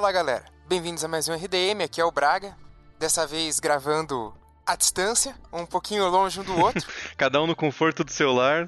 [0.00, 2.56] Fala galera, bem-vindos a mais um RDM, aqui é o Braga,
[2.98, 4.32] dessa vez gravando
[4.66, 6.88] à distância, um pouquinho longe um do outro.
[7.18, 8.66] Cada um no conforto do seu lar.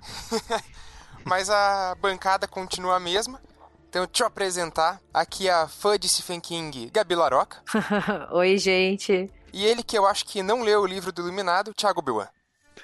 [1.24, 3.40] Mas a bancada continua a mesma.
[3.88, 7.62] Então, deixa eu apresentar aqui a fã de Stephen King, Gabi Laroca.
[8.32, 9.30] Oi, gente.
[9.54, 12.28] E ele que eu acho que não leu o livro do Iluminado, Thiago Biwan.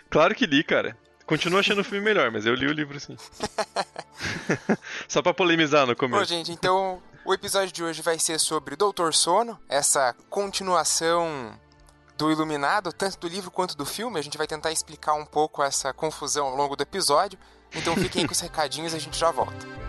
[0.09, 0.97] Claro que li, cara.
[1.27, 3.15] Continuo achando o filme melhor, mas eu li o livro sim.
[5.07, 6.21] Só pra polemizar no começo.
[6.21, 11.53] Bom, gente, então o episódio de hoje vai ser sobre Doutor Sono, essa continuação
[12.17, 14.19] do Iluminado, tanto do livro quanto do filme.
[14.19, 17.39] A gente vai tentar explicar um pouco essa confusão ao longo do episódio.
[17.75, 19.88] Então fiquem com os recadinhos e a gente já volta.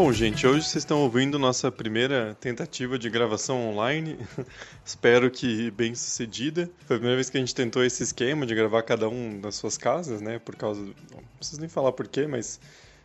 [0.00, 4.16] Bom, gente, hoje vocês estão ouvindo nossa primeira tentativa de gravação online.
[4.86, 6.70] Espero que bem sucedida.
[6.86, 9.56] Foi a primeira vez que a gente tentou esse esquema de gravar cada um nas
[9.56, 10.38] suas casas, né?
[10.38, 10.80] Por causa.
[10.82, 12.60] Não preciso nem falar porquê, mas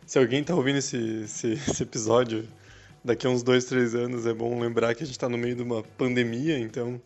[0.06, 2.48] se alguém está ouvindo esse, esse, esse episódio
[3.04, 5.56] daqui a uns dois, três anos, é bom lembrar que a gente está no meio
[5.56, 7.02] de uma pandemia, então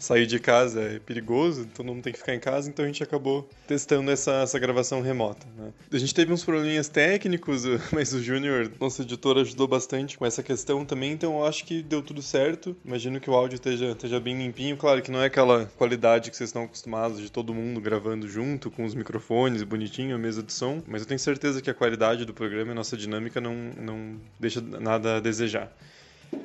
[0.00, 3.02] sair de casa é perigoso, todo mundo tem que ficar em casa, então a gente
[3.02, 5.46] acabou testando essa, essa gravação remota.
[5.56, 5.72] Né?
[5.92, 10.42] A gente teve uns probleminhas técnicos, mas o Júnior, nosso editor, ajudou bastante com essa
[10.42, 12.74] questão também, então eu acho que deu tudo certo.
[12.84, 14.76] Imagino que o áudio esteja, esteja bem limpinho.
[14.76, 18.70] Claro que não é aquela qualidade que vocês estão acostumados de todo mundo gravando junto,
[18.70, 22.24] com os microfones, bonitinho, a mesa de som, mas eu tenho certeza que a qualidade
[22.24, 25.70] do programa e a nossa dinâmica não, não deixa nada a desejar.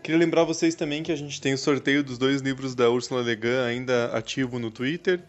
[0.01, 3.22] Queria lembrar vocês também que a gente tem o sorteio dos dois livros da Ursula
[3.22, 5.19] Le Guin ainda ativo no Twitter.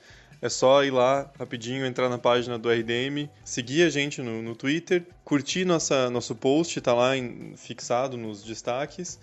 [0.41, 4.55] É só ir lá rapidinho, entrar na página do RDM, seguir a gente no, no
[4.55, 9.19] Twitter, curtir nossa, nosso post, tá lá em, fixado nos destaques,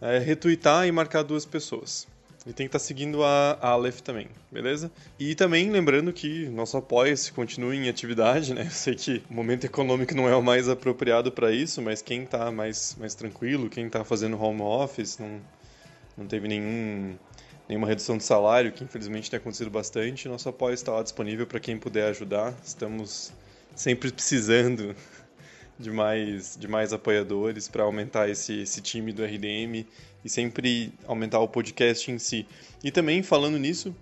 [0.00, 2.06] é, retweetar e marcar duas pessoas.
[2.46, 4.88] E tem que estar tá seguindo a Aleph também, beleza?
[5.18, 8.62] E também lembrando que nosso apoia-se continua em atividade, né?
[8.66, 12.22] Eu sei que o momento econômico não é o mais apropriado para isso, mas quem
[12.22, 15.40] está mais, mais tranquilo, quem está fazendo home office, não,
[16.16, 17.16] não teve nenhum,
[17.68, 21.58] nenhuma redução de salário, que infelizmente tem acontecido bastante, nosso apoio está lá disponível para
[21.58, 22.54] quem puder ajudar.
[22.64, 23.32] Estamos
[23.74, 24.94] sempre precisando
[25.78, 29.86] de mais, de mais apoiadores para aumentar esse, esse time do RDM
[30.24, 32.46] e sempre aumentar o podcast em si.
[32.82, 33.94] E também, falando nisso,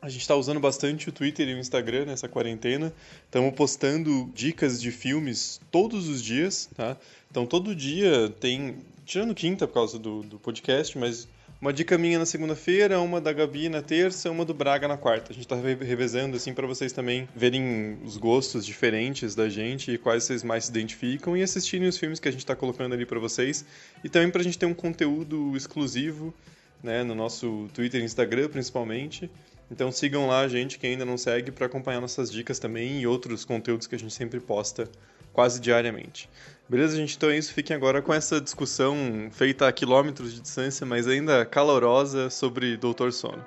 [0.00, 2.92] a gente está usando bastante o Twitter e o Instagram nessa quarentena.
[3.24, 6.96] Estamos postando dicas de filmes todos os dias, tá?
[7.30, 11.28] Então todo dia tem, tirando quinta por causa do, do podcast, mas
[11.60, 15.32] uma dica minha na segunda-feira, uma da Gabi na terça, uma do Braga na quarta.
[15.32, 19.98] A gente tá revezando assim para vocês também verem os gostos diferentes da gente e
[19.98, 23.04] quais vocês mais se identificam e assistirem os filmes que a gente tá colocando ali
[23.04, 23.64] para vocês
[24.04, 26.32] e também pra gente ter um conteúdo exclusivo,
[26.80, 29.28] né, no nosso Twitter e Instagram principalmente.
[29.68, 33.06] Então sigam lá a gente que ainda não segue para acompanhar nossas dicas também e
[33.06, 34.88] outros conteúdos que a gente sempre posta
[35.32, 36.28] quase diariamente.
[36.68, 37.16] Beleza, gente?
[37.16, 37.52] Então é isso.
[37.54, 43.12] Fiquem agora com essa discussão feita a quilômetros de distância, mas ainda calorosa sobre Doutor
[43.12, 43.44] Sono.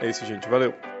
[0.00, 0.48] É isso, gente.
[0.48, 0.93] Valeu!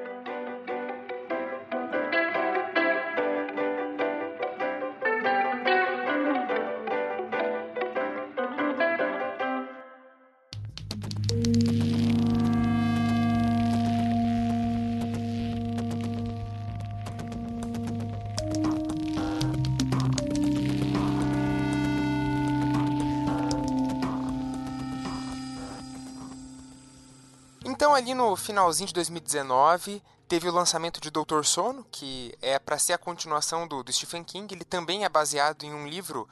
[28.44, 33.66] Finalzinho de 2019, teve o lançamento de Doutor Sono, que é para ser a continuação
[33.66, 34.54] do, do, Stephen King.
[34.54, 36.28] Ele também é baseado em um livro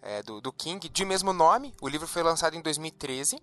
[0.00, 1.74] é, do, do, King de mesmo nome.
[1.80, 3.42] O livro foi lançado em 2013.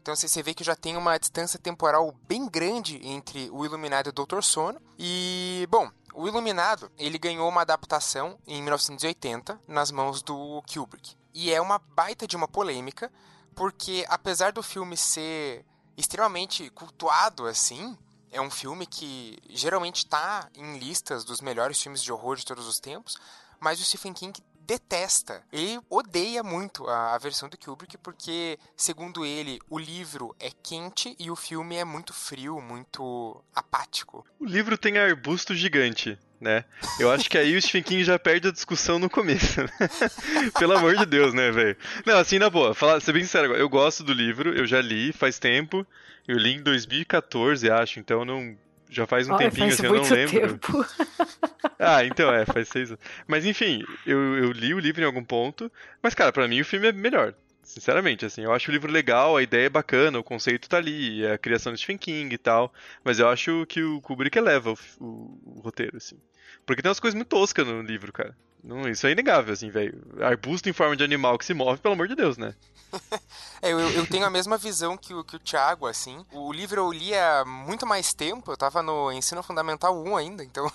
[0.00, 4.10] Então você vê que já tem uma distância temporal bem grande entre o Iluminado e
[4.10, 4.80] o Doutor Sono.
[4.98, 11.14] E, bom, o Iluminado ele ganhou uma adaptação em 1980 nas mãos do Kubrick.
[11.34, 13.12] E é uma baita de uma polêmica,
[13.54, 15.64] porque apesar do filme ser
[15.98, 17.98] extremamente cultuado assim.
[18.30, 22.66] É um filme que geralmente está em listas dos melhores filmes de horror de todos
[22.66, 23.18] os tempos,
[23.58, 25.42] mas o Stephen King detesta.
[25.50, 31.16] Ele odeia muito a, a, versão do Kubrick porque, segundo ele, o livro é quente
[31.18, 34.26] e o filme é muito frio, muito apático.
[34.38, 36.64] O livro tem arbusto gigante né?
[37.00, 39.60] Eu acho que aí o Stephen King já perde a discussão no começo.
[39.60, 39.70] Né?
[40.56, 41.76] Pelo amor de Deus, né, velho?
[42.06, 45.12] Não, assim, na boa, falar, ser bem sincero, eu gosto do livro, eu já li
[45.12, 45.84] faz tempo,
[46.28, 48.56] eu li em 2014, acho, então não
[48.90, 50.58] já faz um oh, tempinho, faz assim, eu não lembro.
[50.58, 50.86] Tempo.
[51.78, 53.02] ah, então é, faz seis anos.
[53.26, 55.70] Mas enfim, eu, eu li o livro em algum ponto,
[56.02, 57.34] mas cara, para mim o filme é melhor.
[57.68, 61.26] Sinceramente, assim, eu acho o livro legal, a ideia é bacana, o conceito tá ali,
[61.26, 62.72] a criação de Stephen King e tal,
[63.04, 66.18] mas eu acho que o Kubrick eleva o, o, o roteiro, assim.
[66.64, 68.34] Porque tem umas coisas muito toscas no livro, cara.
[68.64, 70.02] Não, isso é inegável, assim, velho.
[70.18, 72.54] Arbusto em forma de animal que se move, pelo amor de Deus, né?
[73.60, 76.24] é, eu, eu, tenho a mesma visão que o, que o Thiago, assim.
[76.32, 80.42] O livro eu li há muito mais tempo, eu tava no ensino fundamental 1 ainda,
[80.42, 80.72] então.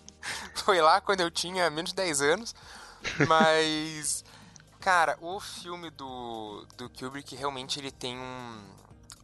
[0.64, 2.54] Foi lá quando eu tinha menos de 10 anos.
[3.28, 4.24] Mas.
[4.80, 8.58] Cara, o filme do, do Kubrick realmente ele tem um,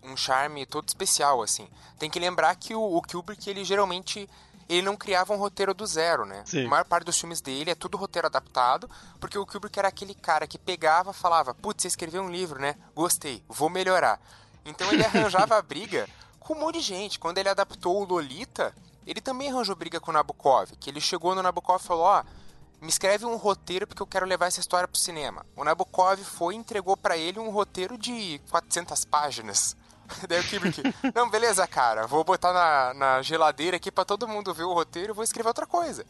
[0.03, 1.67] um charme todo especial, assim.
[1.99, 4.29] Tem que lembrar que o, o Kubrick, ele geralmente
[4.69, 6.43] ele não criava um roteiro do zero, né?
[6.45, 6.67] Sim.
[6.67, 10.15] A maior parte dos filmes dele é tudo roteiro adaptado, porque o Kubrick era aquele
[10.15, 12.75] cara que pegava falava, putz, você escreveu um livro, né?
[12.95, 14.21] Gostei, vou melhorar.
[14.65, 16.07] Então ele arranjava a briga
[16.39, 17.19] com um monte de gente.
[17.19, 18.75] Quando ele adaptou o Lolita,
[19.07, 22.21] ele também arranjou briga com o Nabokov, que ele chegou no Nabokov e falou, ó...
[22.21, 22.46] Oh,
[22.81, 25.45] me escreve um roteiro porque eu quero levar essa história pro cinema.
[25.57, 29.77] O Nabokov foi e entregou para ele um roteiro de 400 páginas.
[30.29, 30.83] Daí o Kubrick,
[31.15, 35.13] não, beleza, cara, vou botar na, na geladeira aqui para todo mundo ver o roteiro
[35.13, 36.07] e vou escrever outra coisa.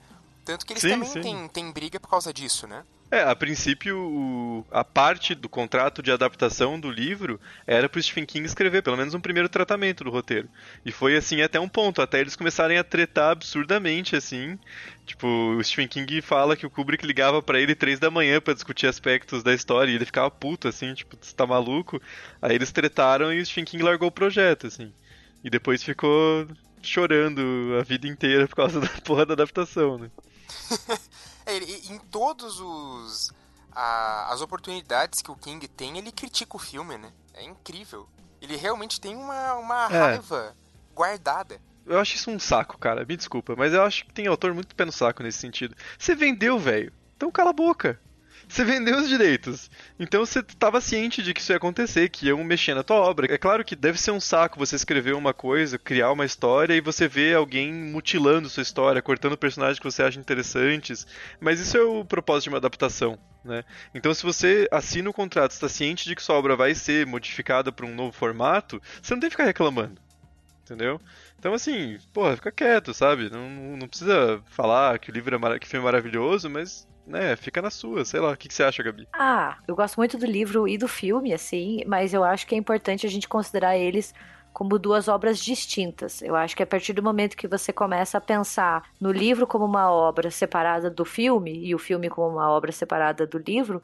[0.47, 2.85] Tanto que eles sim, também Têm, têm briga por causa disso, né?
[3.11, 8.47] É, a princípio, a parte do contrato de adaptação do livro era pro Stephen King
[8.47, 10.49] escrever pelo menos um primeiro tratamento do roteiro.
[10.85, 14.59] E foi assim até um ponto, até eles começarem a tretar absurdamente, assim.
[15.05, 18.55] Tipo, o Stephen King fala que o Kubrick ligava para ele três da manhã para
[18.55, 22.01] discutir aspectos da história e ele ficava puto, assim, tipo, você tá maluco?
[22.43, 24.93] Aí eles tretaram e o Stephen King largou o projeto, assim.
[25.45, 26.47] E depois ficou
[26.83, 30.11] chorando a vida inteira por causa da porra da adaptação, né?
[31.47, 33.33] é, em todos os
[33.73, 37.13] a, as oportunidades que o King tem, ele critica o filme, né?
[37.35, 38.09] É incrível.
[38.41, 39.99] Ele realmente tem uma, uma é.
[39.99, 40.57] raiva
[40.95, 41.61] guardada.
[41.85, 43.05] Eu acho isso um saco, cara.
[43.05, 45.77] Me desculpa, mas eu acho que tem autor muito pé no saco nesse sentido.
[45.99, 46.93] Você vendeu, velho.
[47.17, 48.01] Então cala a boca.
[48.57, 49.71] Você vendeu os direitos.
[50.01, 53.31] Então você estava ciente de que isso ia acontecer, que iam mexer na tua obra.
[53.31, 56.81] É claro que deve ser um saco você escrever uma coisa, criar uma história e
[56.81, 61.07] você vê alguém mutilando sua história, cortando personagens que você acha interessantes.
[61.39, 63.19] Mas isso é o propósito de uma adaptação.
[63.45, 63.63] Né?
[63.95, 67.71] Então, se você assina o contrato, está ciente de que sua obra vai ser modificada
[67.71, 70.01] para um novo formato, você não tem que ficar reclamando.
[70.65, 70.99] Entendeu?
[71.39, 73.29] Então, assim, porra, fica quieto, sabe?
[73.29, 77.63] Não, não precisa falar que o livro é, que filme é maravilhoso, mas né, fica
[77.63, 78.33] na sua, sei lá.
[78.33, 79.09] O que, que você acha, Gabi?
[79.13, 82.59] Ah, eu gosto muito do livro e do filme, assim, mas eu acho que é
[82.59, 84.13] importante a gente considerar eles
[84.53, 86.23] como duas obras distintas.
[86.23, 89.67] Eu acho que a partir do momento que você começa a pensar no livro como
[89.67, 93.83] uma obra separada do filme e o filme como uma obra separada do livro,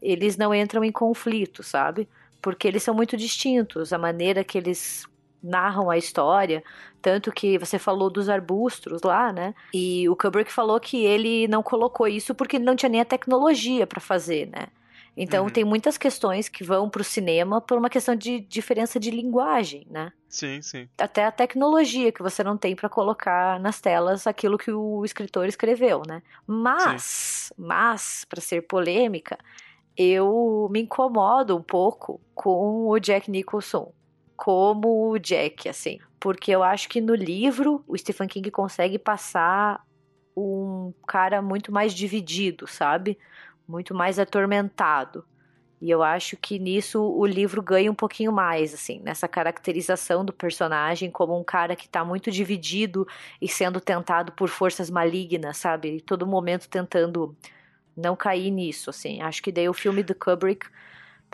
[0.00, 2.08] eles não entram em conflito, sabe?
[2.40, 3.92] Porque eles são muito distintos.
[3.92, 5.04] A maneira que eles
[5.42, 6.64] narram a história,
[7.04, 9.54] tanto que você falou dos arbustos lá, né?
[9.74, 13.04] E o Kubrick falou que ele não colocou isso porque ele não tinha nem a
[13.04, 14.68] tecnologia para fazer, né?
[15.14, 15.50] Então uhum.
[15.50, 19.86] tem muitas questões que vão para o cinema por uma questão de diferença de linguagem,
[19.90, 20.14] né?
[20.30, 20.88] Sim, sim.
[20.96, 25.46] Até a tecnologia que você não tem para colocar nas telas aquilo que o escritor
[25.46, 26.22] escreveu, né?
[26.46, 27.54] Mas, sim.
[27.58, 29.38] mas para ser polêmica,
[29.94, 33.92] eu me incomodo um pouco com o Jack Nicholson
[34.36, 35.98] como o Jack, assim.
[36.24, 39.86] Porque eu acho que no livro o Stephen King consegue passar
[40.34, 43.18] um cara muito mais dividido, sabe?
[43.68, 45.22] Muito mais atormentado.
[45.82, 50.32] E eu acho que nisso o livro ganha um pouquinho mais, assim, nessa caracterização do
[50.32, 53.06] personagem como um cara que tá muito dividido
[53.38, 55.96] e sendo tentado por forças malignas, sabe?
[55.96, 57.36] E todo momento tentando
[57.94, 59.20] não cair nisso, assim.
[59.20, 60.68] Acho que daí o filme do Kubrick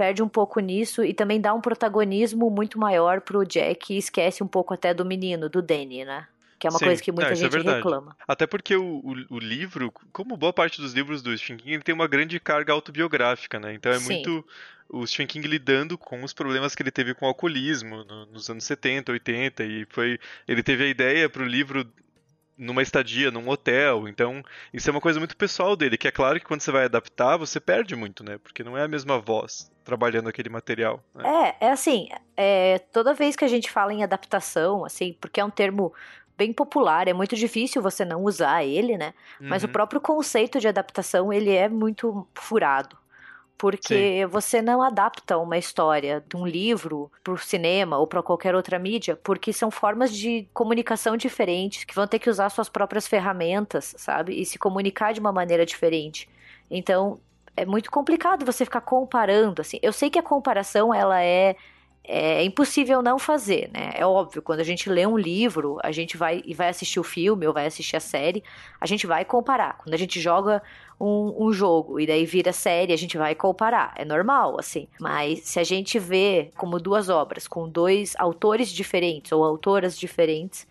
[0.00, 4.42] perde um pouco nisso e também dá um protagonismo muito maior pro Jack e esquece
[4.42, 6.26] um pouco até do menino, do Danny, né?
[6.58, 8.16] Que é uma Sim, coisa que muita é, gente é reclama.
[8.26, 11.82] Até porque o, o, o, livro, como boa parte dos livros do Stephen King, ele
[11.82, 13.74] tem uma grande carga autobiográfica, né?
[13.74, 14.14] Então é Sim.
[14.14, 14.42] muito
[14.88, 18.48] o Stephen King lidando com os problemas que ele teve com o alcoolismo no, nos
[18.48, 21.86] anos 70, 80 e foi ele teve a ideia para o livro
[22.60, 24.06] numa estadia, num hotel.
[24.06, 26.84] Então, isso é uma coisa muito pessoal dele, que é claro que quando você vai
[26.84, 28.38] adaptar, você perde muito, né?
[28.38, 31.02] Porque não é a mesma voz trabalhando aquele material.
[31.14, 31.56] Né?
[31.60, 35.44] É, é assim, é, toda vez que a gente fala em adaptação, assim, porque é
[35.44, 35.92] um termo
[36.36, 39.12] bem popular, é muito difícil você não usar ele, né?
[39.40, 39.72] Mas o uhum.
[39.72, 42.96] próprio conceito de adaptação, ele é muito furado
[43.60, 44.26] porque Sim.
[44.26, 48.78] você não adapta uma história de um livro para o cinema ou para qualquer outra
[48.78, 53.94] mídia, porque são formas de comunicação diferentes que vão ter que usar suas próprias ferramentas,
[53.98, 54.40] sabe?
[54.40, 56.26] E se comunicar de uma maneira diferente.
[56.70, 57.20] Então,
[57.54, 59.78] é muito complicado você ficar comparando assim.
[59.82, 61.54] Eu sei que a comparação ela é
[62.02, 63.92] é impossível não fazer, né?
[63.94, 67.04] É óbvio, quando a gente lê um livro, a gente vai e vai assistir o
[67.04, 68.42] filme ou vai assistir a série,
[68.80, 69.78] a gente vai comparar.
[69.78, 70.62] Quando a gente joga
[71.00, 73.94] um, um, jogo e daí vira série, a gente vai comparar.
[73.96, 74.88] É normal, assim.
[74.98, 80.66] Mas se a gente vê como duas obras, com dois autores diferentes ou autoras diferentes,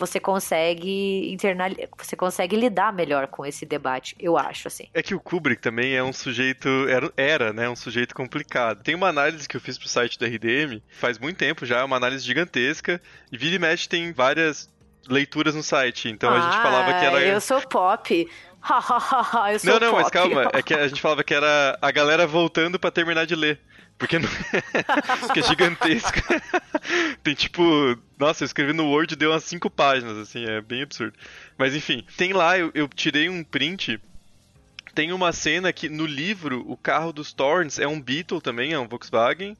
[0.00, 4.88] você consegue internar, você consegue lidar melhor com esse debate, eu acho, assim.
[4.94, 8.82] É que o Kubrick também é um sujeito, era, era né, um sujeito complicado.
[8.82, 11.84] Tem uma análise que eu fiz pro site da RDM, faz muito tempo já, é
[11.84, 14.70] uma análise gigantesca, e vira e mexe tem várias
[15.06, 17.20] leituras no site, então ah, a gente ah, falava que era...
[17.20, 18.28] eu sou pop...
[19.52, 20.02] eu sou não, não, pop.
[20.02, 23.34] mas calma, é que a gente falava que era a galera voltando para terminar de
[23.34, 23.58] ler.
[24.00, 24.16] Porque,
[25.20, 26.18] porque é gigantesco.
[27.22, 27.62] tem tipo.
[28.18, 31.16] Nossa, eu escrevi no Word deu umas 5 páginas, assim, é bem absurdo.
[31.56, 34.00] Mas enfim, tem lá, eu, eu tirei um print.
[34.94, 38.78] Tem uma cena que no livro o carro dos Thorns é um Beetle também, é
[38.78, 39.54] um Volkswagen.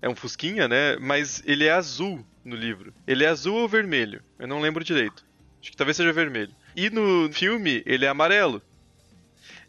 [0.00, 0.96] É um Fusquinha, né?
[0.98, 2.94] Mas ele é azul no livro.
[3.06, 4.22] Ele é azul ou vermelho?
[4.38, 5.24] Eu não lembro direito.
[5.60, 6.52] Acho que talvez seja vermelho.
[6.74, 8.62] E no filme ele é amarelo.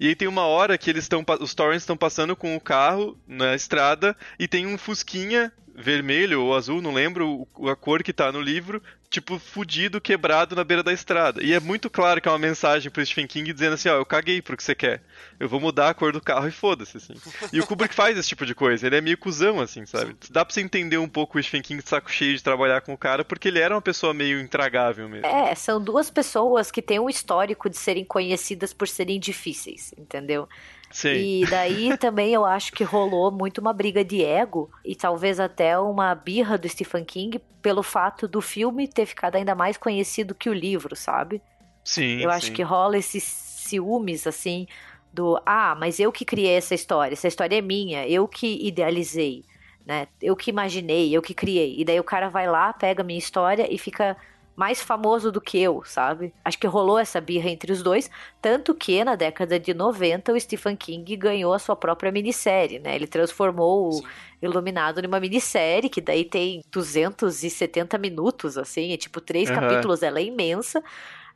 [0.03, 1.23] E aí tem uma hora que eles estão.
[1.39, 6.53] Os Torrents estão passando com o carro na estrada e tem um Fusquinha vermelho ou
[6.53, 8.83] azul, não lembro a cor que tá no livro,
[9.13, 11.43] tipo, fudido, quebrado na beira da estrada.
[11.43, 14.05] E é muito claro que é uma mensagem pro Stephen King dizendo assim, ó, eu
[14.05, 15.03] caguei pro que você quer.
[15.39, 17.13] Eu vou mudar a cor do carro e foda-se, assim.
[17.51, 20.15] E o Kubrick faz esse tipo de coisa, ele é meio cuzão, assim, sabe?
[20.31, 22.93] Dá pra você entender um pouco o Stephen King de saco cheio de trabalhar com
[22.93, 25.27] o cara, porque ele era uma pessoa meio intragável mesmo.
[25.27, 30.49] É, são duas pessoas que têm um histórico de serem conhecidas por serem difíceis, entendeu?
[30.93, 31.41] Sim.
[31.41, 35.77] E daí também eu acho que rolou muito uma briga de ego e talvez até
[35.77, 40.49] uma birra do Stephen King pelo fato do filme ter ficado ainda mais conhecido que
[40.49, 41.41] o livro, sabe?
[41.83, 42.21] Sim.
[42.21, 42.53] Eu acho sim.
[42.53, 44.67] que rola esses ciúmes assim
[45.11, 49.43] do ah, mas eu que criei essa história, essa história é minha, eu que idealizei,
[49.83, 50.07] né?
[50.21, 51.75] Eu que imaginei, eu que criei.
[51.75, 54.15] E daí o cara vai lá, pega a minha história e fica
[54.55, 56.33] mais famoso do que eu, sabe?
[56.45, 58.09] Acho que rolou essa birra entre os dois,
[58.41, 62.95] tanto que na década de 90 o Stephen King ganhou a sua própria minissérie, né?
[62.95, 64.03] Ele transformou Sim.
[64.41, 69.55] o Iluminado numa minissérie, que daí tem 270 minutos, assim, é tipo três uhum.
[69.55, 70.83] capítulos, ela é imensa,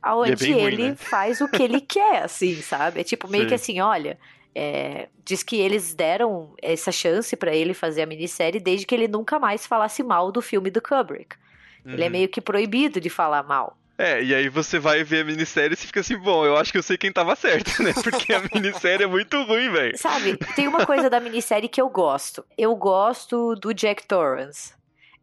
[0.00, 0.96] aonde é ele ruim, né?
[0.98, 3.00] faz o que ele quer, assim, sabe?
[3.00, 3.48] É tipo meio Sim.
[3.48, 4.16] que assim, olha,
[4.54, 9.08] é, diz que eles deram essa chance para ele fazer a minissérie desde que ele
[9.08, 11.36] nunca mais falasse mal do filme do Kubrick.
[11.88, 11.94] Uhum.
[11.94, 12.12] Ele é uhum.
[12.12, 13.76] meio que proibido de falar mal.
[13.96, 16.70] É, e aí você vai ver a minissérie e você fica assim, bom, eu acho
[16.70, 17.92] que eu sei quem tava certo, né?
[18.04, 19.98] Porque a minissérie é muito ruim, velho.
[19.98, 22.44] Sabe, tem uma coisa da minissérie que eu gosto.
[22.56, 24.72] Eu gosto do Jack Torrance.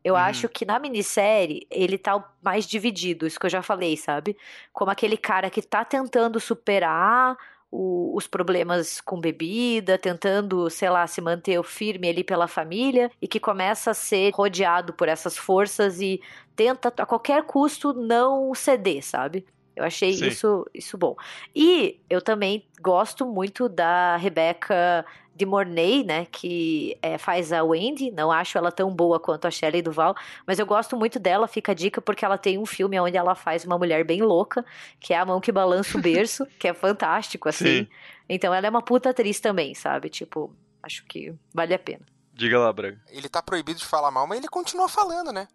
[0.03, 0.19] Eu uhum.
[0.19, 4.35] acho que na minissérie ele tá mais dividido, isso que eu já falei, sabe?
[4.73, 7.37] Como aquele cara que tá tentando superar
[7.71, 13.27] o, os problemas com bebida, tentando, sei lá, se manter firme ali pela família e
[13.27, 16.21] que começa a ser rodeado por essas forças e
[16.55, 19.45] tenta a qualquer custo não ceder, sabe?
[19.75, 21.15] Eu achei isso, isso bom.
[21.53, 28.09] E eu também gosto muito da Rebecca de Mornay, né, que é, faz a Wendy,
[28.09, 30.15] não acho ela tão boa quanto a Shelley Duval,
[30.47, 33.35] mas eu gosto muito dela, fica a dica, porque ela tem um filme onde ela
[33.35, 34.65] faz uma mulher bem louca,
[34.97, 37.83] que é A Mão que Balança o Berço, que é fantástico, assim.
[37.83, 37.87] Sim.
[38.29, 40.07] Então ela é uma puta atriz também, sabe?
[40.07, 42.05] Tipo, acho que vale a pena.
[42.33, 43.01] Diga lá, Braga.
[43.09, 45.49] Ele tá proibido de falar mal, mas ele continua falando, né?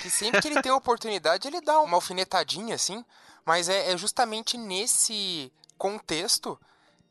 [0.00, 3.04] Que sempre que ele tem a oportunidade, ele dá uma alfinetadinha, assim,
[3.44, 6.58] mas é, é justamente nesse contexto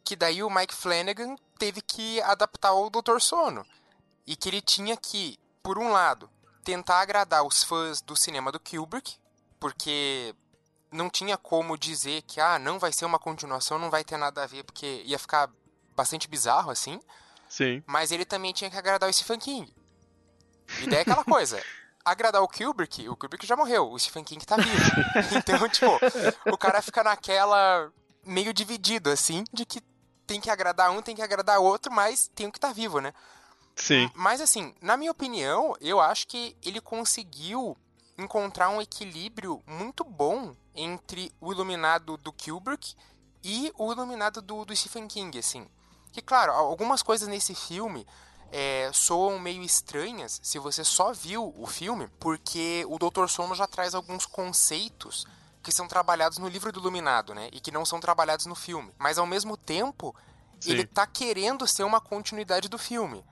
[0.04, 3.20] que daí o Mike Flanagan teve que adaptar o Dr.
[3.20, 3.66] Sono.
[4.26, 6.30] E que ele tinha que, por um lado,
[6.64, 9.16] tentar agradar os fãs do cinema do Kubrick,
[9.60, 10.36] porque
[10.92, 14.44] não tinha como dizer que ah, não vai ser uma continuação, não vai ter nada
[14.44, 15.50] a ver, porque ia ficar
[15.96, 17.00] bastante bizarro assim.
[17.50, 17.84] Sim.
[17.86, 19.74] Mas ele também tinha que agradar o Stephen King.
[20.82, 21.62] E daí é aquela coisa,
[22.04, 24.92] agradar o Kubrick, o Kubrick já morreu, o Stephen King tá vivo.
[25.38, 26.00] então, tipo,
[26.52, 27.92] o cara fica naquela
[28.26, 29.82] meio dividido assim, de que
[30.28, 33.14] tem que agradar um, tem que agradar outro, mas tem o que tá vivo, né?
[33.76, 34.10] Sim.
[34.14, 37.78] Mas assim, na minha opinião, eu acho que ele conseguiu
[38.18, 42.96] encontrar um equilíbrio muito bom entre o iluminado do Kubrick
[43.44, 45.68] e o iluminado do, do Stephen King, assim.
[46.12, 48.06] Que, claro, algumas coisas nesse filme
[48.52, 53.28] é, soam meio estranhas se você só viu o filme, porque o Dr.
[53.28, 55.26] Sono já traz alguns conceitos
[55.64, 57.50] que são trabalhados no livro do Iluminado, né?
[57.54, 58.92] E que não são trabalhados no filme.
[58.98, 60.16] Mas ao mesmo tempo,
[60.60, 60.72] Sim.
[60.72, 63.24] ele tá querendo ser uma continuidade do filme.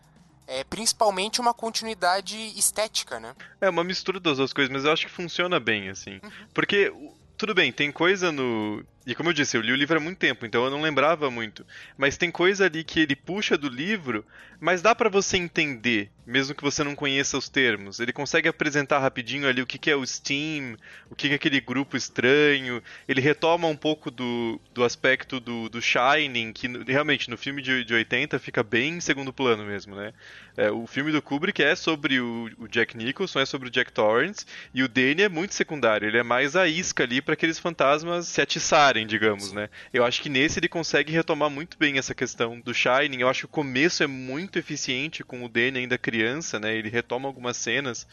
[0.47, 3.35] É, principalmente uma continuidade estética, né?
[3.61, 6.19] É uma mistura das duas coisas, mas eu acho que funciona bem, assim.
[6.23, 6.31] Uhum.
[6.53, 6.91] Porque
[7.37, 8.83] tudo bem, tem coisa no.
[9.09, 11.31] E como eu disse, eu li o livro há muito tempo, então eu não lembrava
[11.31, 11.65] muito.
[11.97, 14.23] Mas tem coisa ali que ele puxa do livro,
[14.59, 17.99] mas dá para você entender mesmo que você não conheça os termos.
[17.99, 20.77] Ele consegue apresentar rapidinho ali o que, que é o Steam,
[21.09, 22.81] o que, que é aquele grupo estranho.
[23.07, 27.83] Ele retoma um pouco do, do aspecto do, do Shining, que realmente no filme de,
[27.83, 30.13] de 80 fica bem em segundo plano mesmo, né?
[30.55, 33.93] É, o filme do Kubrick é sobre o, o, Jack Nicholson, é sobre o Jack
[33.93, 37.57] Torrance, e o Danny é muito secundário, ele é mais a isca ali para aqueles
[37.57, 39.69] fantasmas se atiçarem, digamos, né?
[39.93, 43.21] Eu acho que nesse ele consegue retomar muito bem essa questão do Shining.
[43.21, 46.75] Eu acho que o começo é muito eficiente com o Danny ainda criança, né?
[46.75, 48.05] Ele retoma algumas cenas.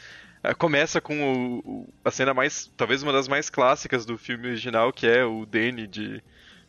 [0.43, 4.47] É, começa com o, o, a cena mais, talvez uma das mais clássicas do filme
[4.47, 6.23] original, que é o Danny de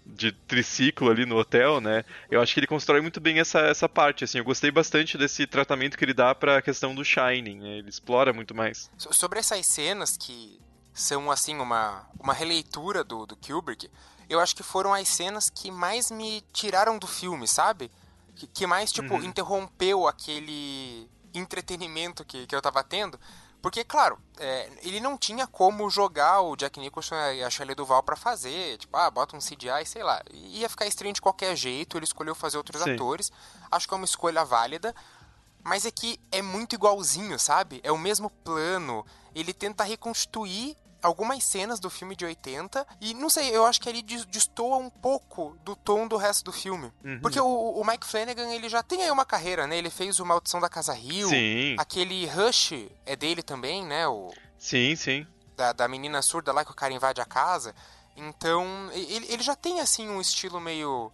[0.09, 2.05] de triciclo ali no hotel, né?
[2.31, 4.37] Eu acho que ele constrói muito bem essa, essa parte, assim.
[4.37, 7.77] Eu gostei bastante desse tratamento que ele dá para a questão do Shining, né?
[7.79, 8.89] Ele explora muito mais.
[8.97, 10.61] Sobre essas cenas que
[10.93, 13.89] são, assim, uma, uma releitura do, do Kubrick,
[14.29, 17.91] eu acho que foram as cenas que mais me tiraram do filme, sabe?
[18.33, 19.25] Que, que mais, tipo, uhum.
[19.25, 23.19] interrompeu aquele entretenimento que, que eu tava tendo.
[23.61, 28.03] Porque, claro, é, ele não tinha como jogar o Jack Nicholson e a Shelley Duval
[28.03, 28.77] para fazer.
[28.77, 30.21] Tipo, ah, bota um CGI, sei lá.
[30.31, 32.93] Ia ficar estranho de qualquer jeito, ele escolheu fazer outros Sim.
[32.93, 33.31] atores.
[33.71, 34.95] Acho que é uma escolha válida.
[35.63, 37.81] Mas é que é muito igualzinho, sabe?
[37.83, 39.05] É o mesmo plano.
[39.35, 40.77] Ele tenta reconstruir
[41.07, 44.89] algumas cenas do filme de 80 e não sei, eu acho que ele destoa um
[44.89, 46.91] pouco do tom do resto do filme.
[47.03, 47.19] Uhum.
[47.21, 49.77] Porque o, o, Mike Flanagan, ele já tem aí uma carreira, né?
[49.77, 51.29] Ele fez o Maldição da Casa Rio.
[51.29, 51.75] Sim.
[51.77, 52.73] Aquele Rush
[53.05, 54.07] é dele também, né?
[54.07, 54.31] O...
[54.57, 55.25] Sim, sim.
[55.55, 57.73] Da, da menina surda lá que o cara invade a casa.
[58.15, 61.11] Então, ele, ele já tem, assim, um estilo meio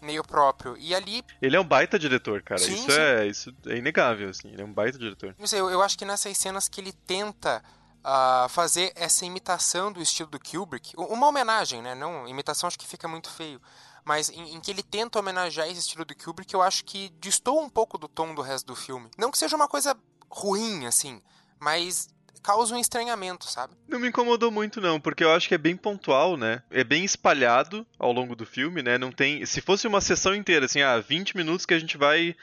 [0.00, 0.76] meio próprio.
[0.78, 1.24] E ali.
[1.40, 2.60] Ele é um baita diretor, cara.
[2.60, 3.00] Sim, isso, sim.
[3.00, 4.48] É, isso é inegável, assim.
[4.48, 5.34] Ele é um baita diretor.
[5.38, 7.62] Não sei, eu, eu acho que nessas cenas que ele tenta
[8.04, 11.94] uh, fazer essa imitação do estilo do Kubrick, uma homenagem, né?
[11.94, 13.60] Não, imitação acho que fica muito feio,
[14.04, 17.60] mas em, em, que ele tenta homenagear esse estilo do Kubrick, eu acho que distou
[17.60, 19.10] um pouco do tom do resto do filme.
[19.16, 19.96] Não que seja uma coisa
[20.30, 21.22] ruim, assim,
[21.58, 22.08] mas
[22.42, 23.74] causa um estranhamento, sabe?
[23.88, 26.62] Não me incomodou muito não, porque eu acho que é bem pontual, né?
[26.70, 28.98] É bem espalhado ao longo do filme, né?
[28.98, 32.34] Não tem, se fosse uma sessão inteira, assim, ah, 20 minutos que a gente vai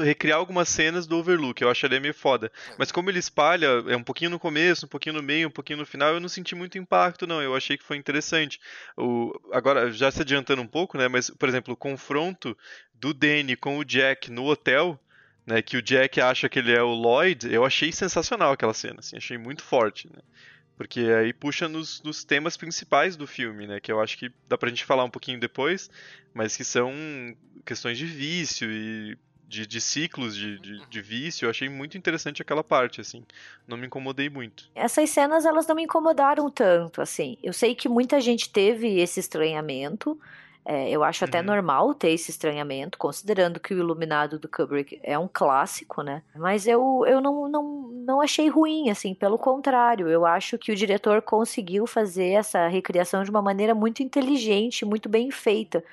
[0.00, 2.50] recriar algumas cenas do Overlook, eu acharia meio foda.
[2.70, 2.74] É.
[2.78, 5.78] Mas como ele espalha, é um pouquinho no começo, um pouquinho no meio, um pouquinho
[5.78, 7.42] no final, eu não senti muito impacto não.
[7.42, 8.60] Eu achei que foi interessante.
[8.96, 11.08] O agora já se adiantando um pouco, né?
[11.08, 12.56] Mas por exemplo, o confronto
[12.94, 14.98] do Danny com o Jack no hotel
[15.46, 19.00] né, que o Jack acha que ele é o Lloyd, eu achei sensacional aquela cena,
[19.00, 20.22] assim, achei muito forte, né?
[20.76, 23.78] Porque aí puxa nos, nos, temas principais do filme, né?
[23.78, 25.88] Que eu acho que dá pra gente falar um pouquinho depois,
[26.32, 26.92] mas que são
[27.64, 31.46] questões de vício e de, de ciclos de, de, de, vício.
[31.46, 33.24] Eu achei muito interessante aquela parte, assim.
[33.68, 34.68] Não me incomodei muito.
[34.74, 37.38] Essas cenas, elas não me incomodaram tanto, assim.
[37.40, 40.18] Eu sei que muita gente teve esse estranhamento,
[40.66, 41.46] é, eu acho até uhum.
[41.46, 46.22] normal ter esse estranhamento, considerando que o Iluminado do Kubrick é um clássico, né?
[46.34, 47.62] Mas eu, eu não, não,
[48.06, 53.22] não achei ruim, assim, pelo contrário, eu acho que o diretor conseguiu fazer essa recriação
[53.22, 55.84] de uma maneira muito inteligente, muito bem feita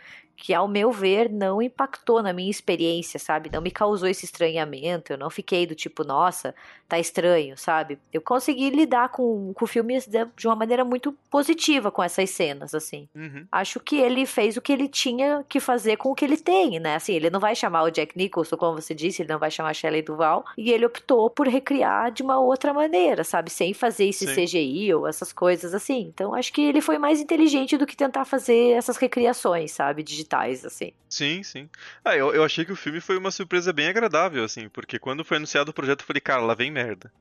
[0.41, 3.51] que, ao meu ver, não impactou na minha experiência, sabe?
[3.54, 6.56] Não me causou esse estranhamento, eu não fiquei do tipo, nossa,
[6.89, 7.99] tá estranho, sabe?
[8.12, 9.99] Eu consegui lidar com, com o filme
[10.36, 13.08] de uma maneira muito positiva com essas cenas, assim.
[13.13, 13.45] Uhum.
[13.51, 16.80] Acho que ele fez o que ele tinha que fazer com o que ele tem,
[16.80, 16.95] né?
[16.95, 19.69] Assim, ele não vai chamar o Jack Nicholson, como você disse, ele não vai chamar
[19.69, 23.51] a Shelley Duval, e ele optou por recriar de uma outra maneira, sabe?
[23.51, 24.43] Sem fazer esse Sim.
[24.43, 26.12] CGI ou essas coisas assim.
[26.12, 30.01] Então, acho que ele foi mais inteligente do que tentar fazer essas recriações, sabe?
[30.01, 30.94] Digitais digitais, assim.
[31.10, 31.70] Sim, sim.
[32.04, 35.26] Ah, eu, eu achei que o filme foi uma surpresa bem agradável, assim, porque quando
[35.26, 37.12] foi anunciado o projeto eu falei, cara, lá vem merda.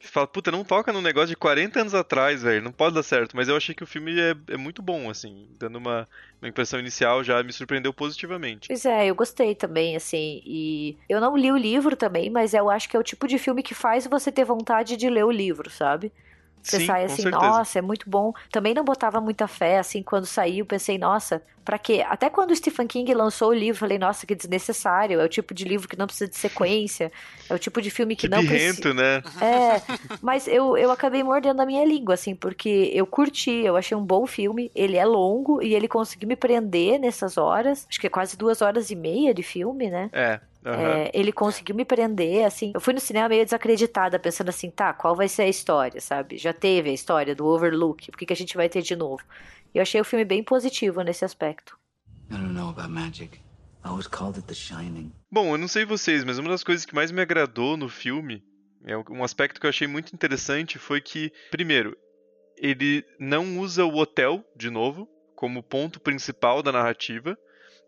[0.00, 3.02] Você fala, puta, não toca num negócio de 40 anos atrás, velho, não pode dar
[3.02, 3.36] certo.
[3.36, 6.08] Mas eu achei que o filme é, é muito bom, assim, dando uma,
[6.40, 8.68] uma impressão inicial já me surpreendeu positivamente.
[8.68, 12.70] Pois é, eu gostei também, assim, e eu não li o livro também, mas eu
[12.70, 15.30] acho que é o tipo de filme que faz você ter vontade de ler o
[15.30, 16.12] livro, sabe?
[16.62, 18.32] Você Sim, sai assim, nossa, é muito bom.
[18.50, 22.04] Também não botava muita fé, assim, quando saiu, pensei, nossa, para quê?
[22.06, 25.20] Até quando o Stephen King lançou o livro, falei, nossa, que desnecessário.
[25.20, 27.12] É o tipo de livro que não precisa de sequência.
[27.48, 28.92] É o tipo de filme que, que não precisa.
[28.92, 29.22] né?
[29.40, 29.80] É,
[30.20, 34.04] mas eu, eu acabei mordendo a minha língua, assim, porque eu curti, eu achei um
[34.04, 34.70] bom filme.
[34.74, 37.86] Ele é longo e ele conseguiu me prender nessas horas.
[37.88, 40.10] Acho que é quase duas horas e meia de filme, né?
[40.12, 40.40] É.
[40.64, 40.72] Uhum.
[40.72, 42.72] É, ele conseguiu me prender, assim.
[42.74, 46.36] Eu fui no cinema meio desacreditada, pensando assim, tá, qual vai ser a história, sabe?
[46.36, 49.22] Já teve a história do Overlook, por que, que a gente vai ter de novo?
[49.74, 51.78] E eu achei o filme bem positivo nesse aspecto.
[52.30, 53.40] I don't know about magic.
[53.84, 55.12] I always called it the shining.
[55.30, 58.44] Bom, eu não sei vocês, mas uma das coisas que mais me agradou no filme,
[58.84, 61.96] é um aspecto que eu achei muito interessante foi que, primeiro,
[62.58, 67.38] ele não usa o hotel de novo como ponto principal da narrativa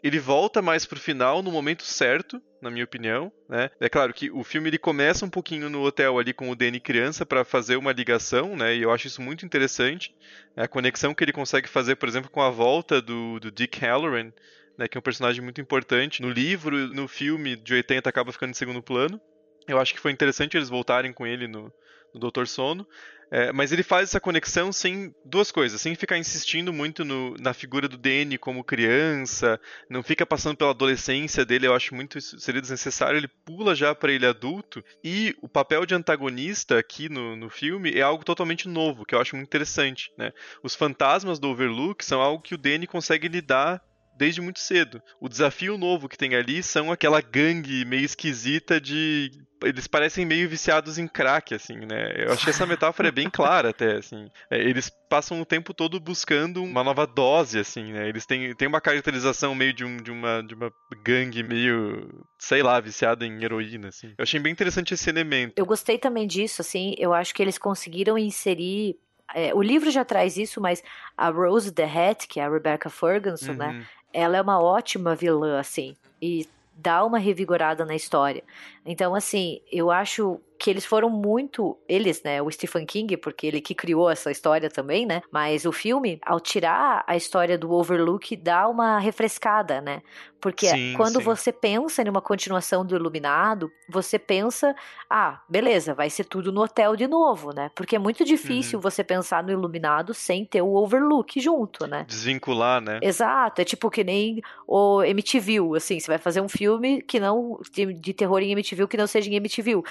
[0.02, 3.70] ele volta mais pro final, no momento certo, na minha opinião, né?
[3.78, 6.80] É claro que o filme ele começa um pouquinho no hotel ali com o Danny
[6.80, 8.74] criança para fazer uma ligação, né?
[8.74, 10.14] E eu acho isso muito interessante.
[10.56, 14.32] A conexão que ele consegue fazer, por exemplo, com a volta do, do Dick Halloran,
[14.76, 14.88] né?
[14.88, 16.20] Que é um personagem muito importante.
[16.20, 19.20] No livro, no filme de 80 acaba ficando em segundo plano.
[19.68, 21.72] Eu acho que foi interessante eles voltarem com ele no,
[22.12, 22.86] no Doutor Sono.
[23.34, 27.54] É, mas ele faz essa conexão sem duas coisas, sem ficar insistindo muito no, na
[27.54, 32.60] figura do Danny como criança, não fica passando pela adolescência dele, eu acho muito seria
[32.60, 37.48] desnecessário, ele pula já para ele adulto, e o papel de antagonista aqui no, no
[37.48, 40.30] filme é algo totalmente novo, que eu acho muito interessante, né?
[40.62, 43.82] Os fantasmas do Overlook são algo que o Danny consegue lidar
[44.16, 45.02] desde muito cedo.
[45.20, 49.30] O desafio novo que tem ali são aquela gangue meio esquisita de
[49.64, 52.12] eles parecem meio viciados em crack, assim, né?
[52.16, 54.28] Eu acho que essa metáfora é bem clara até, assim.
[54.50, 58.08] É, eles passam o tempo todo buscando uma nova dose, assim, né?
[58.08, 60.72] Eles têm, têm uma caracterização meio de, um, de, uma, de uma
[61.04, 64.08] gangue meio, sei lá, viciada em heroína, assim.
[64.18, 65.54] Eu achei bem interessante esse elemento.
[65.56, 66.94] Eu gostei também disso, assim.
[66.98, 68.96] Eu acho que eles conseguiram inserir
[69.34, 70.82] é, o livro já traz isso, mas
[71.16, 73.66] a Rose the Hat, que é a Rebecca Ferguson, né?
[73.68, 73.78] uhum.
[73.78, 73.86] né?
[74.12, 76.46] Ela é uma ótima vilã, assim, e
[76.76, 78.42] dá uma revigorada na história.
[78.84, 81.76] Então, assim, eu acho que eles foram muito.
[81.88, 82.40] Eles, né?
[82.40, 85.20] O Stephen King, porque ele que criou essa história também, né?
[85.28, 90.02] Mas o filme, ao tirar a história do Overlook, dá uma refrescada, né?
[90.40, 91.24] Porque sim, quando sim.
[91.24, 94.74] você pensa em uma continuação do Iluminado, você pensa,
[95.08, 97.70] ah, beleza, vai ser tudo no hotel de novo, né?
[97.76, 98.82] Porque é muito difícil uhum.
[98.82, 102.04] você pensar no Iluminado sem ter o Overlook junto, né?
[102.08, 102.98] Desvincular, né?
[103.00, 107.60] Exato, é tipo que nem o MTV, assim, você vai fazer um filme que não
[107.72, 109.82] de, de terror em MTV que não seja em MTV.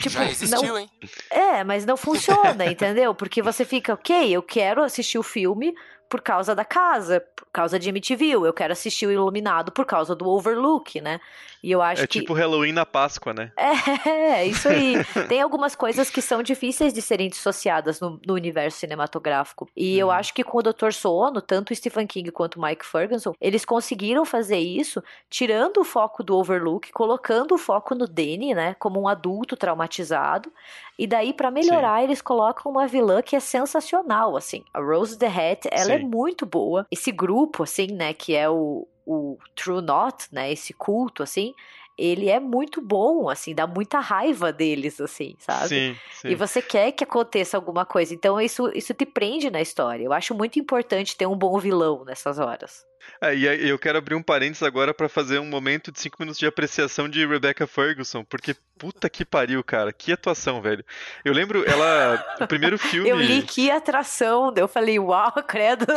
[0.00, 0.78] Tipo, Já existiu, não...
[0.78, 0.90] hein?
[1.30, 3.14] É, mas não funciona, entendeu?
[3.14, 5.74] Porque você fica, ok, eu quero assistir o filme
[6.08, 8.30] por causa da casa, por causa de MTV.
[8.30, 11.20] Eu quero assistir o Iluminado por causa do Overlook, né?
[11.64, 12.20] E eu acho é que.
[12.20, 13.50] Tipo Halloween na Páscoa, né?
[13.56, 13.64] É,
[14.42, 14.96] é isso aí.
[15.30, 19.66] Tem algumas coisas que são difíceis de serem dissociadas no, no universo cinematográfico.
[19.74, 20.12] E eu uhum.
[20.12, 20.92] acho que com o Dr.
[20.92, 25.84] Sono, tanto o Stephen King quanto o Mike Ferguson, eles conseguiram fazer isso, tirando o
[25.84, 28.76] foco do Overlook, colocando o foco no Danny, né?
[28.78, 30.52] Como um adulto traumatizado.
[30.98, 32.04] E daí, para melhorar, Sim.
[32.04, 34.62] eles colocam uma vilã que é sensacional, assim.
[34.74, 36.04] A Rose the Hat, ela é Sim.
[36.04, 36.86] é muito boa.
[36.90, 41.54] Esse grupo, assim, né, que é o, o True Not, né, esse culto, assim,
[41.96, 45.68] ele é muito bom, assim, dá muita raiva deles, assim, sabe?
[45.68, 46.28] Sim, sim.
[46.28, 48.12] E você quer que aconteça alguma coisa.
[48.12, 50.04] Então, isso, isso te prende na história.
[50.04, 52.84] Eu acho muito importante ter um bom vilão nessas horas.
[53.20, 56.38] É, e eu quero abrir um parênteses agora para fazer um momento de 5 minutos
[56.38, 60.84] de apreciação de Rebecca Ferguson, porque puta que pariu, cara, que atuação, velho.
[61.24, 63.08] Eu lembro, ela, o primeiro filme...
[63.08, 65.86] eu li que atração, eu falei, uau, credo.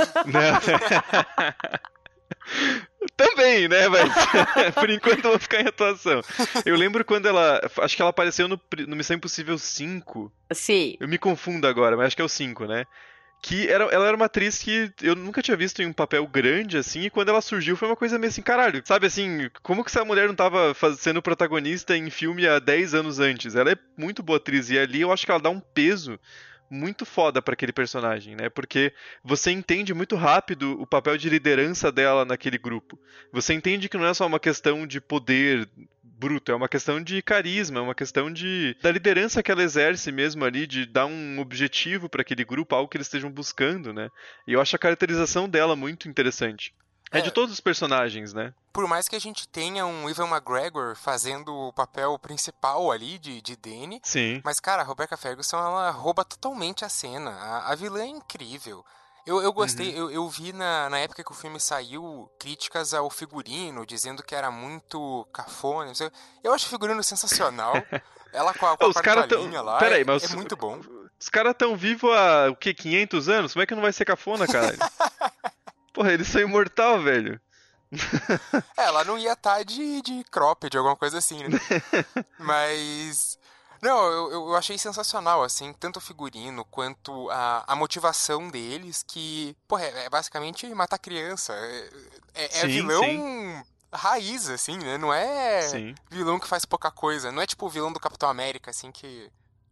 [3.15, 3.87] Também, né?
[3.87, 4.11] Mas
[4.75, 6.21] por enquanto eu vou ficar em atuação.
[6.65, 7.61] Eu lembro quando ela.
[7.79, 10.31] Acho que ela apareceu no, no Missão Impossível 5.
[10.51, 10.97] Sim.
[10.99, 12.85] Eu me confundo agora, mas acho que é o 5, né?
[13.41, 16.75] Que era, ela era uma atriz que eu nunca tinha visto em um papel grande,
[16.75, 19.91] assim, e quando ela surgiu foi uma coisa meio assim, caralho, sabe assim, como que
[19.91, 23.55] essa mulher não tava faz, sendo protagonista em filme há 10 anos antes?
[23.55, 26.19] Ela é muito boa atriz, e ali eu acho que ela dá um peso
[26.69, 28.49] muito foda para aquele personagem, né?
[28.49, 32.99] Porque você entende muito rápido o papel de liderança dela naquele grupo.
[33.31, 35.67] Você entende que não é só uma questão de poder
[36.03, 40.11] bruto, é uma questão de carisma, é uma questão de da liderança que ela exerce
[40.11, 44.09] mesmo ali, de dar um objetivo para aquele grupo, algo que eles estejam buscando, né?
[44.47, 46.73] E eu acho a caracterização dela muito interessante.
[47.11, 48.53] É, é, de todos os personagens, né?
[48.73, 53.41] Por mais que a gente tenha um Ivan McGregor fazendo o papel principal ali de,
[53.41, 53.99] de Danny.
[54.03, 54.41] Sim.
[54.43, 57.31] Mas, cara, a Rebecca Ferguson, ela rouba totalmente a cena.
[57.31, 58.83] A, a vilã é incrível.
[59.25, 59.97] Eu, eu gostei, uhum.
[59.97, 64.33] eu, eu vi na, na época que o filme saiu críticas ao figurino, dizendo que
[64.33, 65.91] era muito cafona.
[66.41, 67.73] Eu acho o figurino sensacional.
[68.31, 69.49] Ela com a, com os cara tão...
[69.63, 70.79] lá Peraí, é, mas é muito bom.
[71.19, 73.53] Os caras tão vivos há, o quê, 500 anos?
[73.53, 74.77] Como é que não vai ser cafona, cara?
[75.97, 77.41] Porra, eles são imortal, velho.
[78.77, 81.57] é, ela não ia estar tá de, de cropped, alguma coisa assim, né?
[82.37, 83.39] Mas.
[83.81, 89.57] Não, eu, eu achei sensacional, assim, tanto o figurino quanto a, a motivação deles, que,
[89.67, 91.53] porra, é, é basicamente matar criança.
[91.53, 91.89] É,
[92.35, 93.63] é, é sim, vilão sim.
[93.91, 94.99] raiz, assim, né?
[94.99, 95.95] Não é sim.
[96.11, 97.31] vilão que faz pouca coisa.
[97.31, 99.31] Não é tipo o vilão do Capitão América, assim, que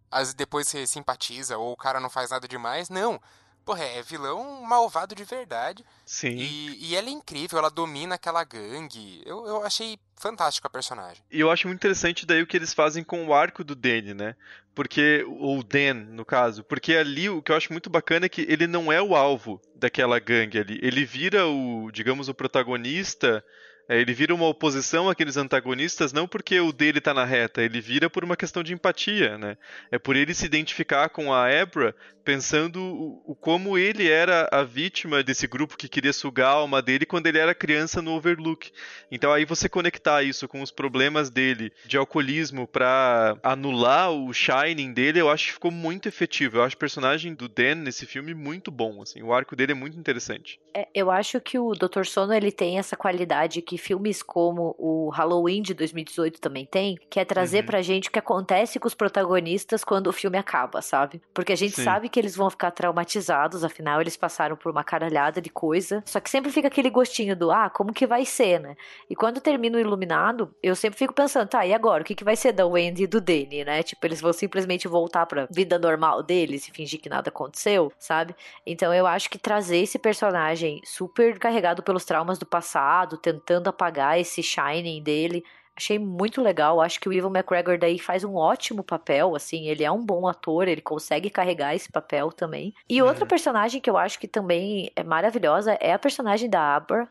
[0.09, 2.89] as, depois você simpatiza ou o cara não faz nada demais.
[2.89, 3.21] Não
[3.65, 5.83] Porra, é vilão malvado de verdade.
[6.05, 6.35] Sim.
[6.37, 9.23] E, e ela é incrível, ela domina aquela gangue.
[9.25, 11.23] Eu, eu achei fantástico a personagem.
[11.31, 14.13] E eu acho muito interessante daí o que eles fazem com o arco do Danny,
[14.13, 14.35] né?
[14.75, 16.63] Porque, ou Dan, no caso.
[16.63, 19.59] Porque ali o que eu acho muito bacana é que ele não é o alvo
[19.73, 20.79] daquela gangue ali.
[20.83, 23.43] Ele vira o, digamos, o protagonista
[23.87, 27.79] é, ele vira uma oposição àqueles antagonistas não porque o dele tá na reta, ele
[27.79, 29.57] vira por uma questão de empatia, né?
[29.91, 31.95] É por ele se identificar com a Ebra
[32.25, 36.81] pensando o, o, como ele era a vítima desse grupo que queria sugar a alma
[36.81, 38.71] dele quando ele era criança no Overlook.
[39.11, 44.91] Então aí você conectar isso com os problemas dele de alcoolismo para anular o Shining
[44.91, 46.57] dele, eu acho que ficou muito efetivo.
[46.57, 49.21] Eu acho o personagem do Dan nesse filme muito bom, assim.
[49.21, 50.59] O arco dele é muito interessante.
[50.75, 52.05] É, eu acho que o Dr.
[52.05, 57.19] Sono ele tem essa qualidade que filmes como o Halloween de 2018 também tem, que
[57.19, 57.65] é trazer uhum.
[57.65, 61.21] pra gente o que acontece com os protagonistas quando o filme acaba, sabe?
[61.33, 61.83] Porque a gente Sim.
[61.83, 66.03] sabe que eles vão ficar traumatizados, afinal eles passaram por uma caralhada de coisa.
[66.05, 68.75] Só que sempre fica aquele gostinho do, ah, como que vai ser, né?
[69.09, 72.03] E quando termina o Iluminado, eu sempre fico pensando, tá, e agora?
[72.03, 73.83] O que, que vai ser da Wendy e do Danny, né?
[73.83, 78.35] Tipo, eles vão simplesmente voltar pra vida normal deles e fingir que nada aconteceu, sabe?
[78.65, 84.19] Então eu acho que trazer esse personagem super carregado pelos traumas do passado, tentando apagar
[84.19, 85.43] esse shining dele,
[85.77, 86.79] Achei muito legal.
[86.79, 89.67] Acho que o Ivan McGregor daí faz um ótimo papel, assim.
[89.67, 92.73] Ele é um bom ator, ele consegue carregar esse papel também.
[92.89, 93.27] E outra uhum.
[93.27, 97.09] personagem que eu acho que também é maravilhosa é a personagem da Abra.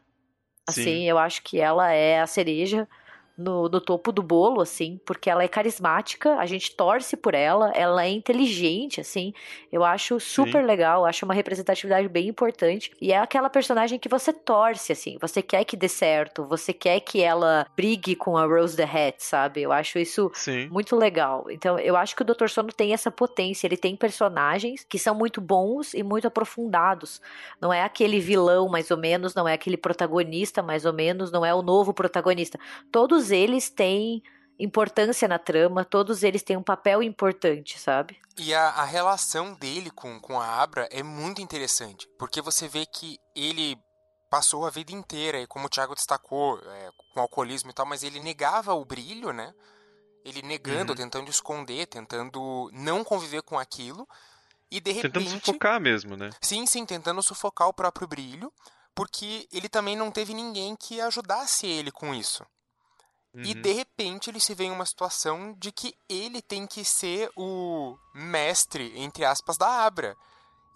[0.66, 1.02] Assim, Sim.
[1.04, 2.88] eu acho que ela é a cereja
[3.36, 7.70] no, no, topo do bolo, assim, porque ela é carismática, a gente torce por ela,
[7.74, 9.34] ela é inteligente, assim.
[9.72, 10.66] Eu acho super Sim.
[10.66, 12.92] legal, acho uma representatividade bem importante.
[13.00, 17.00] E é aquela personagem que você torce, assim, você quer que dê certo, você quer
[17.00, 19.62] que ela brigue com a Rose the Hat, sabe?
[19.62, 20.68] Eu acho isso Sim.
[20.68, 21.46] muito legal.
[21.50, 22.48] Então, eu acho que o Dr.
[22.48, 27.20] Sono tem essa potência, ele tem personagens que são muito bons e muito aprofundados.
[27.60, 31.44] Não é aquele vilão, mais ou menos, não é aquele protagonista, mais ou menos, não
[31.44, 32.58] é o novo protagonista.
[32.92, 34.22] Todos todos eles têm
[34.58, 38.18] importância na trama, todos eles têm um papel importante, sabe?
[38.36, 42.84] E a, a relação dele com, com a Abra é muito interessante, porque você vê
[42.84, 43.78] que ele
[44.30, 48.02] passou a vida inteira, e como o Thiago destacou, é, com alcoolismo e tal, mas
[48.02, 49.54] ele negava o brilho, né?
[50.24, 50.96] Ele negando, uhum.
[50.96, 54.06] tentando esconder, tentando não conviver com aquilo.
[54.70, 55.12] E de repente.
[55.12, 56.30] Tentando sufocar mesmo, né?
[56.40, 58.52] Sim, sim, tentando sufocar o próprio brilho,
[58.94, 62.44] porque ele também não teve ninguém que ajudasse ele com isso.
[63.34, 63.42] Uhum.
[63.42, 67.28] E de repente ele se vê em uma situação de que ele tem que ser
[67.36, 70.16] o mestre, entre aspas, da Abra.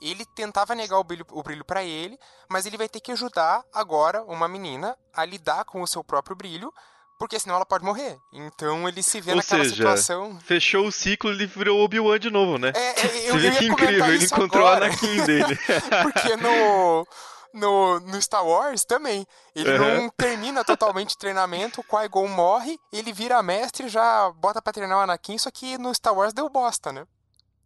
[0.01, 2.19] Ele tentava negar o brilho, o brilho para ele,
[2.49, 6.37] mas ele vai ter que ajudar agora uma menina a lidar com o seu próprio
[6.37, 6.73] brilho,
[7.19, 8.17] porque senão ela pode morrer.
[8.33, 10.39] Então ele se vê Ou naquela seja, situação.
[10.41, 12.73] Fechou o ciclo e ele virou Obi-Wan de novo, né?
[12.75, 14.87] É, é, eu, Você vê que incrível, ele encontrou agora.
[14.87, 15.59] a Anakin dele.
[16.03, 17.07] porque no
[17.53, 19.27] no, no Star Wars também.
[19.55, 20.03] Ele uhum.
[20.03, 24.99] não termina totalmente o treinamento, o Qui-Gon morre, ele vira mestre já bota pra treinar
[24.99, 27.07] o Anakin, só que no Star Wars deu bosta, né?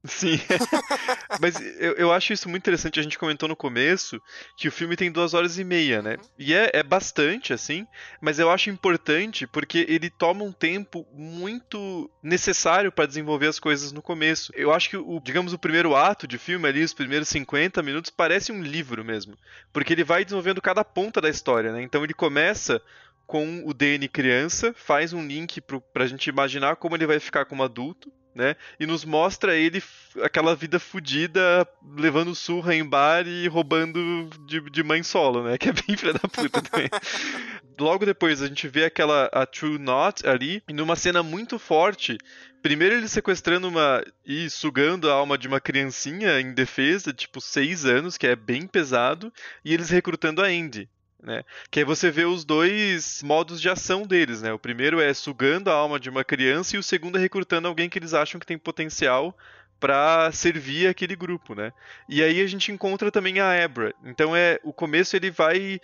[0.04, 0.40] Sim.
[1.40, 2.98] Mas eu, eu acho isso muito interessante.
[2.98, 4.20] A gente comentou no começo
[4.56, 6.16] que o filme tem duas horas e meia, né?
[6.16, 6.28] Uhum.
[6.38, 7.86] E é, é bastante, assim.
[8.20, 13.92] Mas eu acho importante porque ele toma um tempo muito necessário para desenvolver as coisas
[13.92, 14.52] no começo.
[14.56, 18.10] Eu acho que, o, digamos, o primeiro ato de filme ali, os primeiros 50 minutos,
[18.10, 19.36] parece um livro mesmo.
[19.72, 21.80] Porque ele vai desenvolvendo cada ponta da história, né?
[21.80, 22.82] Então ele começa
[23.24, 27.44] com o Danny criança, faz um link pro, pra gente imaginar como ele vai ficar
[27.44, 28.56] como adulto né?
[28.78, 29.82] E nos mostra ele
[30.22, 31.66] aquela vida fodida,
[31.96, 35.58] levando surra em bar e roubando de, de mãe solo, né?
[35.62, 36.88] Que é bem filha da puta também.
[37.78, 42.18] Logo depois a gente vê aquela a True Knot ali, e numa cena muito forte,
[42.62, 47.84] primeiro ele sequestrando uma e sugando a alma de uma criancinha em defesa, tipo 6
[47.86, 49.32] anos, que é bem pesado,
[49.64, 50.88] e eles recrutando a Andy,
[51.22, 51.44] né?
[51.70, 54.52] Que aí você vê os dois modos de ação deles, né?
[54.52, 57.88] O primeiro é sugando a alma de uma criança e o segundo é recrutando alguém
[57.88, 59.36] que eles acham que tem potencial
[59.78, 61.72] para servir aquele grupo, né?
[62.08, 63.94] E aí a gente encontra também a Ebra.
[64.04, 65.80] Então é o começo ele vai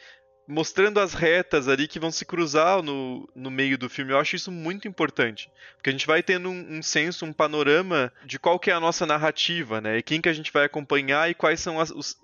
[0.48, 4.12] mostrando as retas ali que vão se cruzar no, no meio do filme.
[4.12, 8.10] Eu acho isso muito importante, porque a gente vai tendo um, um senso, um panorama
[8.24, 9.98] de qual que é a nossa narrativa, né?
[9.98, 12.16] E quem que a gente vai acompanhar e quais são as, os,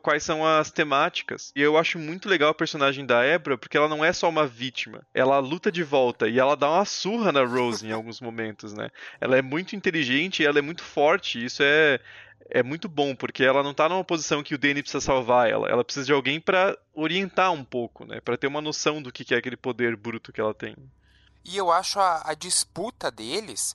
[0.00, 1.52] quais são as temáticas.
[1.56, 4.46] E eu acho muito legal a personagem da Ebra, porque ela não é só uma
[4.46, 5.04] vítima.
[5.12, 8.88] Ela luta de volta e ela dá uma surra na Rose em alguns momentos, né?
[9.20, 11.44] Ela é muito inteligente ela é muito forte.
[11.44, 12.00] Isso é
[12.54, 15.68] é muito bom, porque ela não tá numa posição que o Danny precisa salvar ela.
[15.68, 18.20] Ela precisa de alguém para orientar um pouco, né?
[18.20, 20.76] Para ter uma noção do que é aquele poder bruto que ela tem.
[21.42, 23.74] E eu acho a, a disputa deles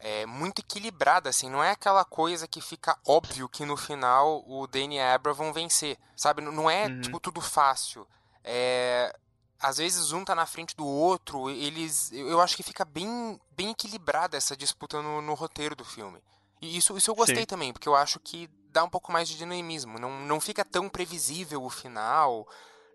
[0.00, 1.50] é, muito equilibrada, assim.
[1.50, 5.34] Não é aquela coisa que fica óbvio que no final o Danny e a Abra
[5.34, 6.40] vão vencer, sabe?
[6.40, 7.00] Não é, uhum.
[7.02, 8.06] tipo, tudo fácil.
[8.42, 9.14] É...
[9.60, 12.12] Às vezes um tá na frente do outro, eles...
[12.12, 16.18] Eu acho que fica bem, bem equilibrada essa disputa no, no roteiro do filme.
[16.60, 17.46] E isso, isso eu gostei Sim.
[17.46, 19.98] também, porque eu acho que dá um pouco mais de dinamismo.
[19.98, 22.46] Não, não fica tão previsível o final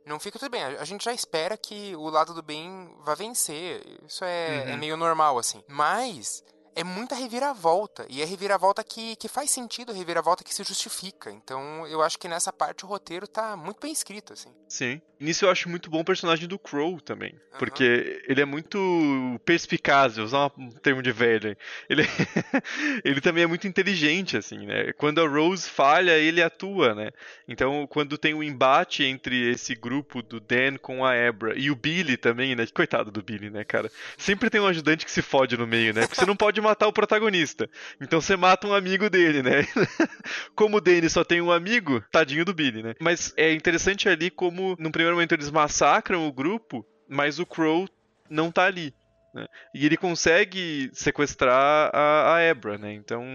[0.05, 0.63] não fica tudo bem.
[0.63, 3.83] A gente já espera que o lado do bem vá vencer.
[4.05, 4.69] Isso é, é uhum.
[4.73, 5.63] é meio normal, assim.
[5.67, 6.43] Mas
[6.75, 8.05] é muita reviravolta.
[8.09, 11.31] E é reviravolta que, que faz sentido, reviravolta que se justifica.
[11.31, 14.49] Então eu acho que nessa parte o roteiro tá muito bem escrito, assim.
[14.67, 15.01] Sim.
[15.19, 17.33] Nisso eu acho muito bom o personagem do Crow também.
[17.33, 17.59] Uhum.
[17.59, 21.55] Porque ele é muito perspicaz, vou usar um termo de velho.
[21.87, 22.01] Ele,
[23.05, 24.91] ele também é muito inteligente, assim, né?
[24.93, 27.11] Quando a Rose falha, ele atua, né?
[27.47, 31.75] Então, quando tem um embate entre esse grupo do Dan com a Abra e o
[31.75, 32.65] Billy também, né?
[32.73, 33.91] Coitado do Billy, né, cara?
[34.17, 36.01] Sempre tem um ajudante que se fode no meio, né?
[36.01, 37.69] Porque você não pode matar o protagonista.
[37.99, 39.65] Então você mata um amigo dele, né?
[40.55, 42.93] Como o Danny só tem um amigo, tadinho do Billy, né?
[43.01, 47.87] Mas é interessante ali como, no primeiro momento, eles massacram o grupo, mas o Crow
[48.29, 48.93] não tá ali.
[49.33, 49.45] Né?
[49.73, 52.93] E ele consegue sequestrar a, a Ebra, né?
[52.93, 53.25] Então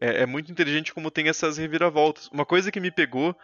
[0.00, 2.28] é, é muito inteligente como tem essas reviravoltas.
[2.28, 3.36] Uma coisa que me pegou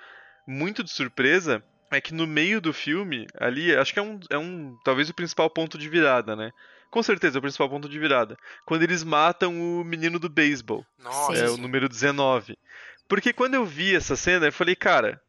[0.46, 4.38] muito de surpresa é que no meio do filme, ali, acho que é um, é
[4.38, 6.50] um talvez o principal ponto de virada, né?
[6.90, 8.36] Com certeza, é o principal ponto de virada.
[8.64, 10.84] Quando eles matam o menino do beisebol.
[10.98, 11.34] Nossa.
[11.34, 12.56] É o número 19.
[13.06, 15.20] Porque quando eu vi essa cena, eu falei, cara,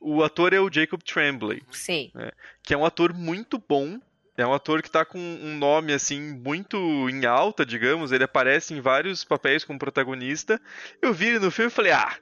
[0.00, 1.62] o ator é o Jacob Tremblay.
[1.70, 2.10] Sim.
[2.14, 2.30] Né,
[2.62, 4.00] que é um ator muito bom.
[4.36, 6.78] É um ator que tá com um nome, assim, muito
[7.10, 8.10] em alta, digamos.
[8.10, 10.58] Ele aparece em vários papéis como protagonista.
[11.02, 12.16] Eu vi ele no filme e falei, ah,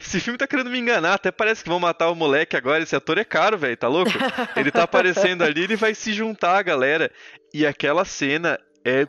[0.00, 2.82] esse filme tá querendo me enganar, até parece que vão matar o moleque agora.
[2.82, 4.10] Esse ator é caro, velho, tá louco?
[4.56, 7.10] Ele tá aparecendo ali, ele vai se juntar à galera.
[7.52, 9.06] E aquela cena é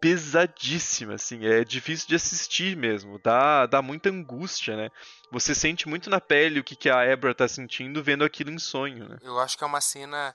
[0.00, 4.88] pesadíssima, assim, é difícil de assistir mesmo, dá, dá muita angústia, né?
[5.30, 8.58] Você sente muito na pele o que, que a Ebra tá sentindo vendo aquilo em
[8.58, 9.18] sonho, né?
[9.20, 10.34] Eu acho que é uma cena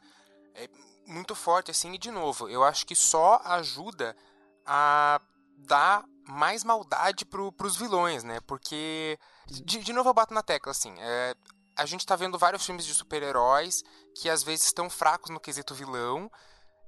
[0.53, 0.69] é,
[1.07, 4.15] muito forte, assim, e de novo, eu acho que só ajuda
[4.63, 5.19] a
[5.57, 8.39] dar mais maldade pro, pros vilões, né?
[8.45, 11.35] Porque, de, de novo eu bato na tecla, assim, é,
[11.75, 13.83] a gente tá vendo vários filmes de super-heróis
[14.15, 16.31] que às vezes estão fracos no quesito vilão,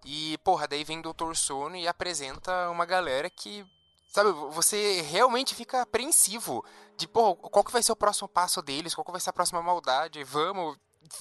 [0.06, 3.66] e, porra, daí vem Doutor Sono e apresenta uma galera que,
[4.10, 6.64] sabe, você realmente fica apreensivo
[6.96, 9.34] de, porra, qual que vai ser o próximo passo deles, qual que vai ser a
[9.34, 10.78] próxima maldade, vamos,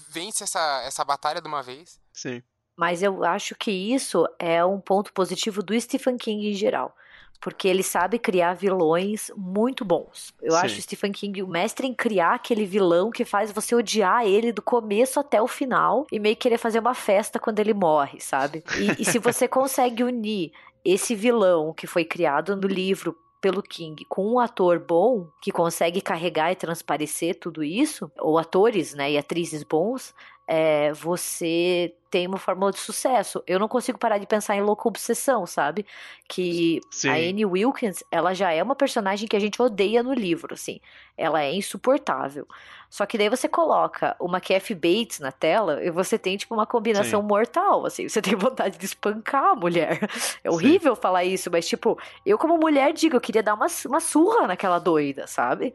[0.09, 2.01] vence essa, essa batalha de uma vez.
[2.13, 2.43] Sim.
[2.77, 6.95] Mas eu acho que isso é um ponto positivo do Stephen King em geral
[7.41, 10.33] porque ele sabe criar vilões muito bons.
[10.43, 10.59] Eu Sim.
[10.59, 14.63] acho Stephen King o mestre em criar aquele vilão que faz você odiar ele do
[14.63, 18.65] começo até o final e meio querer fazer uma festa quando ele morre, sabe?
[18.79, 20.53] E, e se você consegue unir
[20.85, 26.01] esse vilão que foi criado no livro pelo King com um ator bom que consegue
[26.01, 30.15] carregar e transparecer tudo isso, ou atores né, e atrizes bons,
[30.47, 33.43] é, você tem uma fórmula de sucesso.
[33.47, 35.87] Eu não consigo parar de pensar em louca obsessão, sabe?
[36.29, 37.09] Que Sim.
[37.09, 40.81] a Annie Wilkins, ela já é uma personagem que a gente odeia no livro, assim.
[41.17, 42.47] Ela é insuportável.
[42.89, 46.67] Só que daí você coloca uma Kathy Bates na tela e você tem, tipo, uma
[46.67, 47.27] combinação Sim.
[47.27, 48.09] mortal, assim.
[48.09, 49.99] Você tem vontade de espancar a mulher.
[50.45, 51.01] É horrível Sim.
[51.01, 54.79] falar isso, mas, tipo, eu como mulher digo, eu queria dar uma, uma surra naquela
[54.79, 55.75] doida, sabe?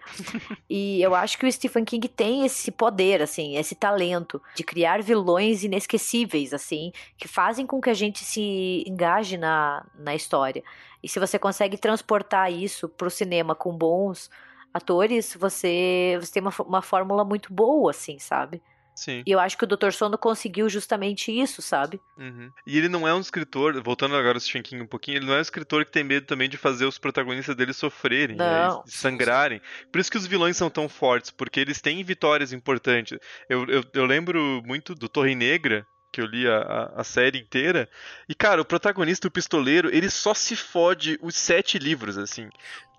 [0.69, 5.01] e eu acho que o Stephen King tem esse poder, assim, esse talento de criar
[5.01, 6.20] vilões inesquecíveis,
[6.53, 10.63] assim, que fazem com que a gente se engaje na, na história.
[11.03, 14.29] E se você consegue transportar isso pro cinema com bons
[14.73, 18.61] atores, você, você tem uma, uma fórmula muito boa, assim, sabe?
[18.95, 19.23] Sim.
[19.25, 19.91] E eu acho que o Dr.
[19.91, 21.99] Sono conseguiu justamente isso, sabe?
[22.17, 22.51] Uhum.
[22.67, 25.33] E ele não é um escritor, voltando agora ao Stephen King um pouquinho, ele não
[25.33, 29.61] é um escritor que tem medo também de fazer os protagonistas dele sofrerem, né, sangrarem.
[29.91, 33.17] Por isso que os vilões são tão fortes, porque eles têm vitórias importantes.
[33.49, 37.89] Eu, eu, eu lembro muito do Torre Negra, que eu li a, a, série inteira.
[38.27, 42.49] E, cara, o protagonista, o pistoleiro, ele só se fode os sete livros, assim.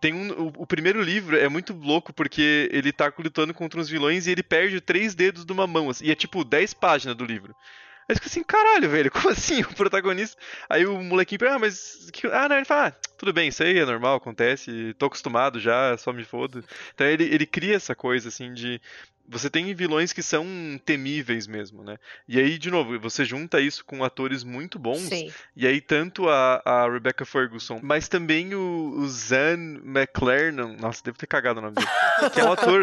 [0.00, 3.88] Tem um, o, o, primeiro livro é muito louco porque ele tá lutando contra uns
[3.88, 7.16] vilões e ele perde três dedos de uma mão, assim, e é tipo 10 páginas
[7.16, 7.54] do livro.
[8.08, 9.62] Aí fica assim, caralho, velho, como assim?
[9.62, 10.40] O protagonista.
[10.68, 12.10] Aí o molequinho ah, mas.
[12.32, 15.96] Ah, não, ele fala, ah, tudo bem, isso aí é normal, acontece, tô acostumado já,
[15.96, 16.64] só me fodo.
[16.94, 18.80] Então ele, ele cria essa coisa, assim, de
[19.32, 20.46] você tem vilões que são
[20.84, 21.98] temíveis mesmo, né?
[22.28, 25.00] E aí, de novo, você junta isso com atores muito bons.
[25.00, 25.32] Sim.
[25.56, 30.76] E aí, tanto a, a Rebecca Ferguson, mas também o, o Zan McLaren.
[30.78, 31.88] Nossa, devo ter cagado o nome dele.
[32.30, 32.82] que é um ator.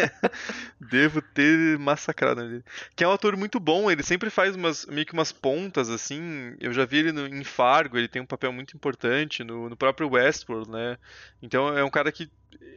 [0.80, 2.64] devo ter massacrado ele.
[2.96, 6.56] Que é um ator muito bom, ele sempre faz umas, meio que umas pontas, assim.
[6.58, 9.76] Eu já vi ele no, em Fargo, ele tem um papel muito importante no, no
[9.76, 10.96] próprio Westworld, né?
[11.42, 12.30] Então é um cara que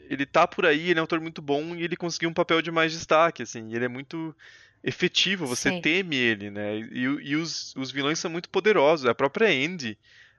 [0.10, 2.62] ele tá por aí, ele é um ator muito bom e ele conseguiu um papel
[2.62, 3.74] de mais destaque, assim.
[3.74, 4.36] Ele é muito
[4.84, 5.82] efetivo, você Sim.
[5.82, 6.78] teme ele, né?
[6.78, 9.06] E, e os, os vilões são muito poderosos.
[9.06, 9.98] A própria Andy,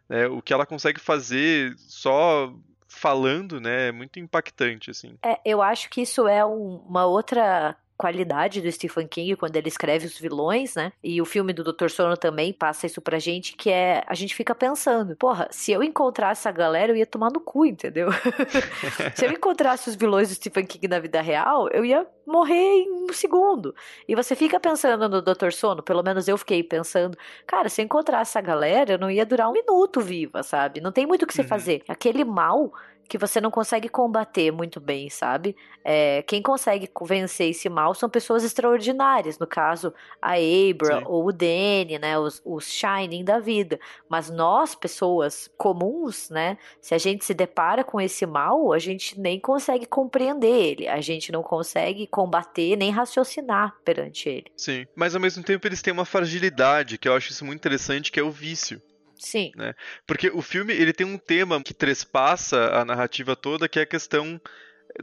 [0.08, 0.26] né?
[0.26, 2.54] o que ela consegue fazer só
[2.86, 3.88] falando, né?
[3.88, 5.16] É muito impactante, assim.
[5.24, 9.68] É, eu acho que isso é um, uma outra qualidade do Stephen King quando ele
[9.68, 10.92] escreve os vilões, né?
[11.02, 11.88] E o filme do Dr.
[11.88, 15.82] Sono também passa isso pra gente, que é a gente fica pensando, porra, se eu
[15.82, 18.08] encontrasse essa galera, eu ia tomar no cu, entendeu?
[19.14, 23.04] se eu encontrasse os vilões do Stephen King na vida real, eu ia morrer em
[23.04, 23.74] um segundo.
[24.08, 25.52] E você fica pensando no Dr.
[25.52, 27.16] Sono, pelo menos eu fiquei pensando,
[27.46, 30.80] cara, se eu encontrasse essa galera, eu não ia durar um minuto viva, sabe?
[30.80, 31.48] Não tem muito o que você uhum.
[31.48, 31.82] fazer.
[31.88, 32.72] Aquele mal
[33.08, 35.56] que você não consegue combater muito bem, sabe?
[35.84, 41.04] É, quem consegue vencer esse mal são pessoas extraordinárias, no caso a Abra Sim.
[41.06, 42.18] ou o Danny, né?
[42.18, 43.78] Os, os Shining da vida.
[44.08, 46.56] Mas nós, pessoas comuns, né?
[46.80, 51.00] Se a gente se depara com esse mal, a gente nem consegue compreender ele, a
[51.00, 54.46] gente não consegue combater nem raciocinar perante ele.
[54.56, 58.10] Sim, mas ao mesmo tempo eles têm uma fragilidade que eu acho isso muito interessante,
[58.10, 58.80] que é o vício.
[59.24, 59.52] Sim.
[59.56, 59.74] Né?
[60.06, 63.86] Porque o filme ele tem um tema que trespassa a narrativa toda, que é a
[63.86, 64.40] questão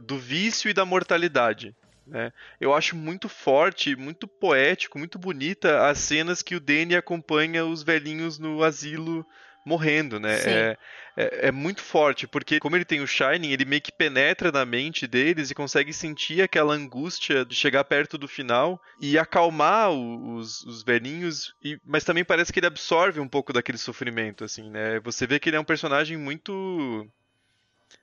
[0.00, 1.74] do vício e da mortalidade.
[2.06, 2.32] Né?
[2.60, 7.82] Eu acho muito forte, muito poético, muito bonita as cenas que o Danny acompanha os
[7.82, 9.26] velhinhos no asilo
[9.64, 10.34] morrendo, né?
[10.44, 10.78] É,
[11.16, 14.64] é, é, muito forte, porque como ele tem o Shining, ele meio que penetra na
[14.64, 20.62] mente deles e consegue sentir aquela angústia de chegar perto do final e acalmar os,
[20.64, 25.00] os velhinhos, e, mas também parece que ele absorve um pouco daquele sofrimento, assim, né?
[25.00, 27.06] Você vê que ele é um personagem muito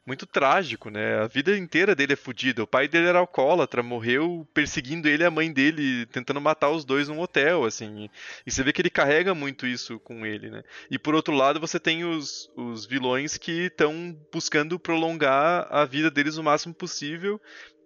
[0.06, 1.20] muito trágico, né?
[1.20, 2.64] A vida inteira dele é fodida.
[2.64, 6.84] O pai dele era alcoólatra, morreu perseguindo ele e a mãe dele, tentando matar os
[6.84, 8.10] dois num hotel, assim.
[8.46, 10.64] E você vê que ele carrega muito isso com ele, né?
[10.90, 16.10] E por outro lado, você tem os, os vilões que estão buscando prolongar a vida
[16.10, 17.40] deles o máximo possível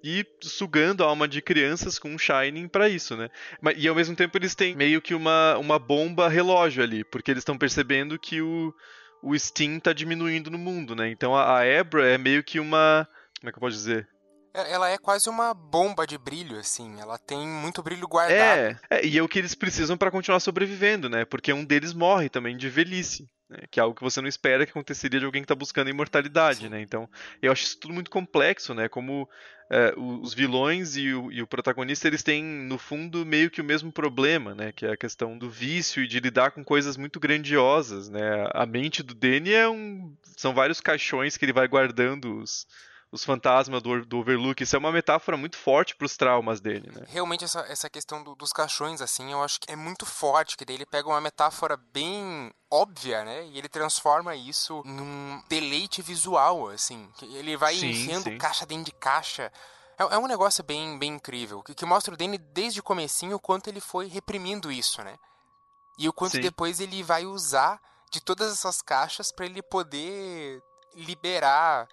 [0.04, 3.30] e sugando a alma de crianças com um Shining para isso, né?
[3.78, 7.41] E ao mesmo tempo eles têm meio que uma, uma bomba relógio ali, porque eles
[7.41, 8.74] estão percebendo que o
[9.24, 11.09] o Steam tá diminuindo no mundo, né?
[11.09, 13.07] Então a, a Ebra é meio que uma.
[13.39, 14.07] Como é que eu posso dizer?
[14.53, 16.99] É, ela é quase uma bomba de brilho, assim.
[16.99, 18.36] Ela tem muito brilho guardado.
[18.38, 21.26] É, é e é o que eles precisam para continuar sobrevivendo, né?
[21.26, 23.28] Porque um deles morre também de velhice.
[23.54, 23.60] Né?
[23.70, 26.62] Que é algo que você não espera que aconteceria de alguém que está buscando imortalidade,
[26.62, 26.70] Sim.
[26.70, 26.82] né?
[26.82, 27.08] Então,
[27.41, 28.89] eu acho isso tudo muito complexo, né?
[28.89, 29.30] Como
[29.70, 33.64] é, os vilões e o, e o, protagonista eles têm no fundo meio que o
[33.64, 34.72] mesmo problema, né?
[34.72, 38.49] Que é a questão do vício e de lidar com coisas muito grandiosas, né?
[38.51, 42.68] A mente do Danny é um, são vários caixões que ele vai guardando os,
[43.14, 44.64] os fantasmas do, do Overlook.
[44.64, 47.05] Isso é uma metáfora muito forte para os traumas dele, né?
[47.07, 50.66] Realmente essa, essa questão do, dos caixões, assim, eu acho que é muito forte, que
[50.66, 53.45] daí ele pega uma metáfora bem óbvia, né?
[53.45, 57.07] E ele transforma isso num deleite visual, assim.
[57.22, 58.38] Ele vai sim, enchendo sim.
[58.39, 59.51] caixa dentro de caixa.
[59.95, 63.36] É, é um negócio bem, bem incrível, que, que mostra o Danny desde o comecinho
[63.36, 65.20] o quanto ele foi reprimindo isso, né?
[65.99, 66.41] E o quanto sim.
[66.41, 67.80] depois ele vai usar
[68.11, 70.64] de todas essas caixas para ele poder
[70.95, 71.88] liberar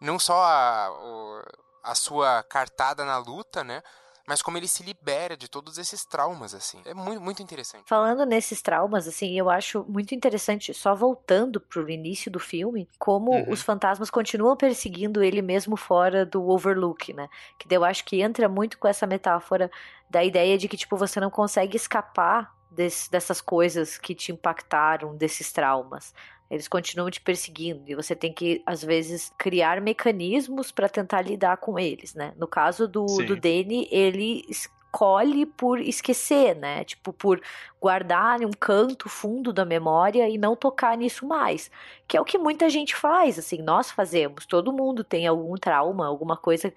[0.00, 1.42] não só a,
[1.82, 3.82] a sua cartada na luta, né?
[4.30, 6.80] mas como ele se libera de todos esses traumas, assim.
[6.84, 7.82] É muito, muito interessante.
[7.88, 13.32] Falando nesses traumas, assim, eu acho muito interessante, só voltando pro início do filme, como
[13.32, 13.50] uhum.
[13.50, 17.28] os fantasmas continuam perseguindo ele mesmo fora do Overlook, né?
[17.58, 19.68] Que eu acho que entra muito com essa metáfora
[20.08, 25.16] da ideia de que, tipo, você não consegue escapar desse, dessas coisas que te impactaram,
[25.16, 26.14] desses traumas.
[26.50, 31.58] Eles continuam te perseguindo e você tem que, às vezes, criar mecanismos para tentar lidar
[31.58, 32.32] com eles, né?
[32.36, 36.82] No caso do, do Danny, ele escolhe por esquecer, né?
[36.82, 37.40] Tipo, por
[37.80, 41.70] guardar em um canto fundo da memória e não tocar nisso mais.
[42.08, 44.44] Que é o que muita gente faz, assim, nós fazemos.
[44.44, 46.74] Todo mundo tem algum trauma, alguma coisa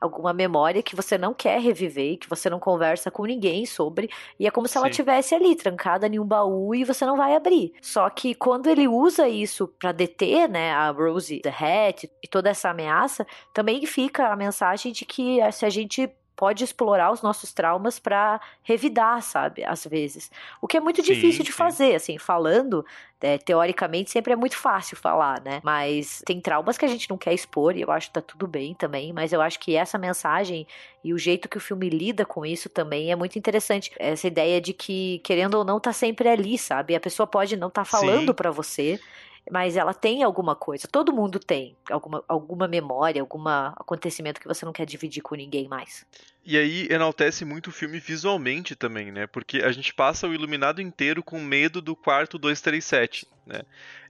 [0.00, 4.46] alguma memória que você não quer reviver, que você não conversa com ninguém sobre, e
[4.46, 4.78] é como se Sim.
[4.80, 7.72] ela tivesse ali trancada em um baú e você não vai abrir.
[7.80, 12.50] Só que quando ele usa isso para deter, né, a Rosie, the Hat e toda
[12.50, 17.22] essa ameaça, também fica a mensagem de que eh, se a gente pode explorar os
[17.22, 19.64] nossos traumas para revidar, sabe?
[19.64, 20.30] Às vezes.
[20.60, 21.56] O que é muito sim, difícil de sim.
[21.56, 22.84] fazer, assim, falando,
[23.20, 25.60] é, teoricamente sempre é muito fácil falar, né?
[25.64, 28.46] Mas tem traumas que a gente não quer expor e eu acho que tá tudo
[28.46, 30.66] bem também, mas eu acho que essa mensagem
[31.02, 33.90] e o jeito que o filme lida com isso também é muito interessante.
[33.98, 36.94] Essa ideia de que, querendo ou não, tá sempre ali, sabe?
[36.94, 39.00] A pessoa pode não estar tá falando para você,
[39.50, 40.88] mas ela tem alguma coisa.
[40.88, 45.68] Todo mundo tem alguma, alguma memória, algum acontecimento que você não quer dividir com ninguém
[45.68, 46.04] mais.
[46.44, 49.26] E aí enaltece muito o filme visualmente também, né?
[49.26, 53.62] Porque a gente passa o iluminado inteiro com medo do quarto 237, né?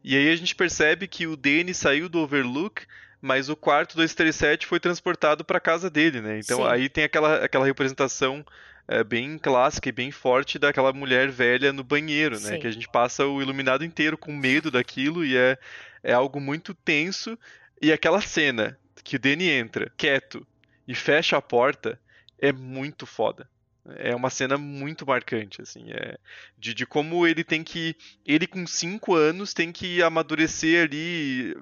[0.04, 2.86] E aí a gente percebe que o Danny saiu do Overlook,
[3.20, 6.38] mas o quarto 237 foi transportado para casa dele, né?
[6.38, 6.68] Então Sim.
[6.68, 8.44] aí tem aquela, aquela representação
[8.88, 12.52] é, bem clássica e bem forte daquela mulher velha no banheiro, né?
[12.52, 12.58] Sim.
[12.58, 15.58] Que a gente passa o iluminado inteiro com medo daquilo e é,
[16.02, 17.38] é algo muito tenso.
[17.80, 20.46] E aquela cena que o Danny entra quieto
[20.86, 22.00] e fecha a porta
[22.38, 23.48] é muito foda.
[23.96, 26.18] É uma cena muito marcante, assim, é,
[26.58, 27.94] de, de como ele tem que.
[28.26, 31.54] Ele, com 5 anos, tem que amadurecer ali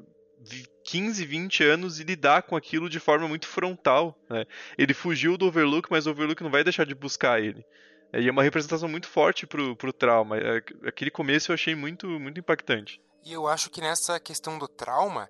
[0.85, 4.19] 15, 20 anos e lidar com aquilo de forma muito frontal.
[4.29, 4.45] Né?
[4.77, 7.65] Ele fugiu do Overlook, mas o Overlook não vai deixar de buscar ele.
[8.13, 10.39] É, e é uma representação muito forte pro, pro trauma.
[10.39, 13.01] É, aquele começo eu achei muito, muito impactante.
[13.25, 15.29] E eu acho que nessa questão do trauma,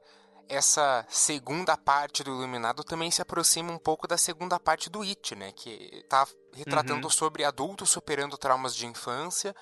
[0.48, 5.34] essa segunda parte do Iluminado também se aproxima um pouco da segunda parte do It,
[5.34, 5.52] né?
[5.52, 7.10] Que está retratando uhum.
[7.10, 9.54] sobre adultos superando traumas de infância.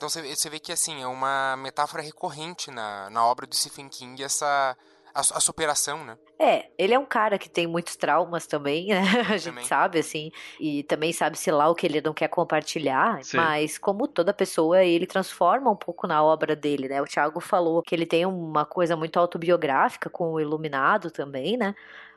[0.00, 4.22] Então você vê que assim é uma metáfora recorrente na, na obra do Stephen King
[4.22, 4.74] essa
[5.14, 6.16] a, a, superação, né?
[6.38, 9.02] É, ele é um cara que tem muitos traumas também, né?
[9.28, 9.64] A gente também.
[9.66, 13.36] sabe, assim, e também sabe, se lá, o que ele não quer compartilhar, Sim.
[13.36, 17.02] mas como toda pessoa, ele transforma um pouco na obra dele, né?
[17.02, 21.74] O Thiago falou que ele tem uma coisa muito autobiográfica com o Iluminado também, né?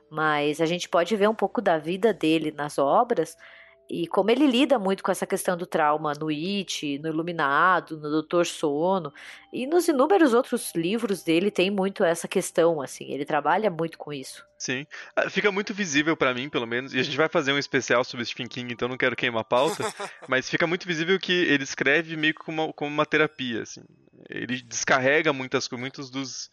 [0.09, 3.35] Mas a gente pode ver um pouco da vida dele nas obras,
[3.89, 8.09] e como ele lida muito com essa questão do trauma no It, no Iluminado, no
[8.09, 9.13] Doutor Sono,
[9.51, 14.11] e nos inúmeros outros livros dele tem muito essa questão, assim, ele trabalha muito com
[14.11, 14.45] isso.
[14.57, 17.57] Sim, ah, fica muito visível para mim, pelo menos, e a gente vai fazer um
[17.57, 19.83] especial sobre Stephen King, então não quero queimar a pauta,
[20.27, 23.81] mas fica muito visível que ele escreve meio como uma, como uma terapia, assim.
[24.29, 26.49] Ele descarrega muitas, muitos dos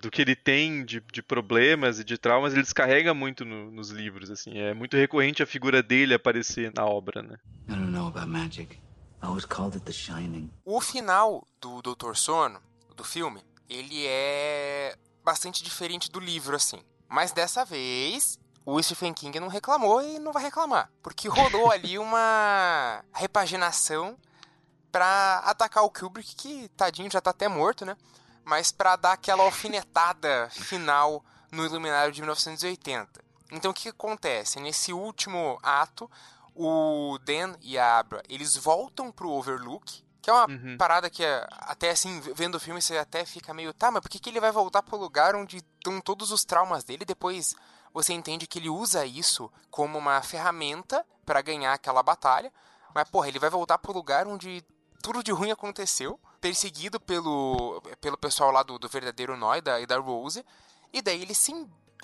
[0.00, 3.90] do que ele tem de, de problemas e de traumas, ele descarrega muito no, nos
[3.90, 4.58] livros, assim.
[4.58, 7.36] É muito recorrente a figura dele aparecer na obra, né?
[7.68, 8.76] I don't know about magic.
[9.22, 10.50] I always called it the shining.
[10.64, 12.60] O final do Doutor Sono,
[12.96, 16.82] do filme, ele é bastante diferente do livro, assim.
[17.08, 20.90] Mas dessa vez, o Stephen King não reclamou e não vai reclamar.
[21.02, 24.16] Porque rolou ali uma repaginação
[24.90, 27.96] para atacar o Kubrick, que tadinho já tá até morto, né?
[28.44, 33.22] Mas para dar aquela alfinetada final no Iluminário de 1980.
[33.50, 34.58] Então o que, acontece?
[34.58, 36.10] Nesse último ato,
[36.54, 40.76] o Dan e a Abra, eles voltam pro Overlook, que é uma uhum.
[40.78, 44.18] parada que até assim, vendo o filme, você até fica meio, tá, mas por que,
[44.18, 47.04] que ele vai voltar pro lugar onde estão todos os traumas dele?
[47.04, 47.54] Depois
[47.92, 52.52] você entende que ele usa isso como uma ferramenta para ganhar aquela batalha.
[52.94, 54.64] Mas, porra, ele vai voltar pro lugar onde
[55.02, 59.86] tudo de ruim aconteceu perseguido pelo, pelo pessoal lá do, do verdadeiro Noi da, e
[59.86, 60.44] da Rose.
[60.92, 61.54] E daí ele se,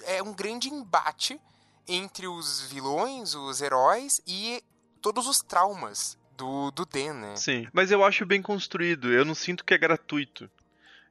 [0.04, 1.38] é um grande embate
[1.86, 4.62] entre os vilões, os heróis e
[5.02, 7.36] todos os traumas do, do Dan, né?
[7.36, 9.12] Sim, mas eu acho bem construído.
[9.12, 10.48] Eu não sinto que é gratuito.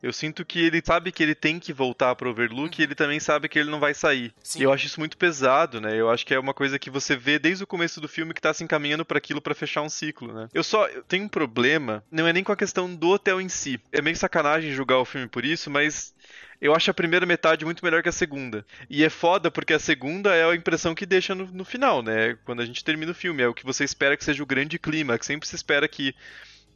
[0.02, 2.82] Eu sinto que ele sabe que ele tem que voltar pro Overlook uhum.
[2.82, 4.34] e ele também sabe que ele não vai sair.
[4.44, 4.60] Sim.
[4.60, 6.00] E eu acho isso muito pesado, né?
[6.00, 8.42] Eu acho que é uma coisa que você vê desde o começo do filme que
[8.42, 10.48] tá se encaminhando para aquilo para fechar um ciclo, né?
[10.54, 13.50] Eu só eu tenho um problema, não é nem com a questão do hotel em
[13.50, 13.80] si.
[13.92, 16.14] É meio sacanagem julgar o filme por isso, mas
[16.60, 18.66] eu acho a primeira metade muito melhor que a segunda.
[18.90, 22.38] E é foda porque a segunda é a impressão que deixa no, no final, né?
[22.46, 23.44] Quando a gente termina o filme.
[23.44, 26.16] É o que você espera que seja o grande clima, que sempre se espera que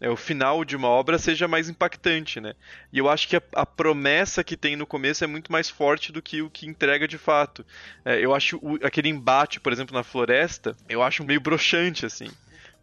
[0.02, 2.56] é, o final de uma obra seja mais impactante, né?
[2.92, 6.12] E eu acho que a, a, promessa que tem no começo é muito mais forte
[6.12, 7.64] do que o que entrega de fato.
[8.04, 12.28] É, eu acho o, aquele embate, por exemplo, na floresta, eu acho meio broxante, assim.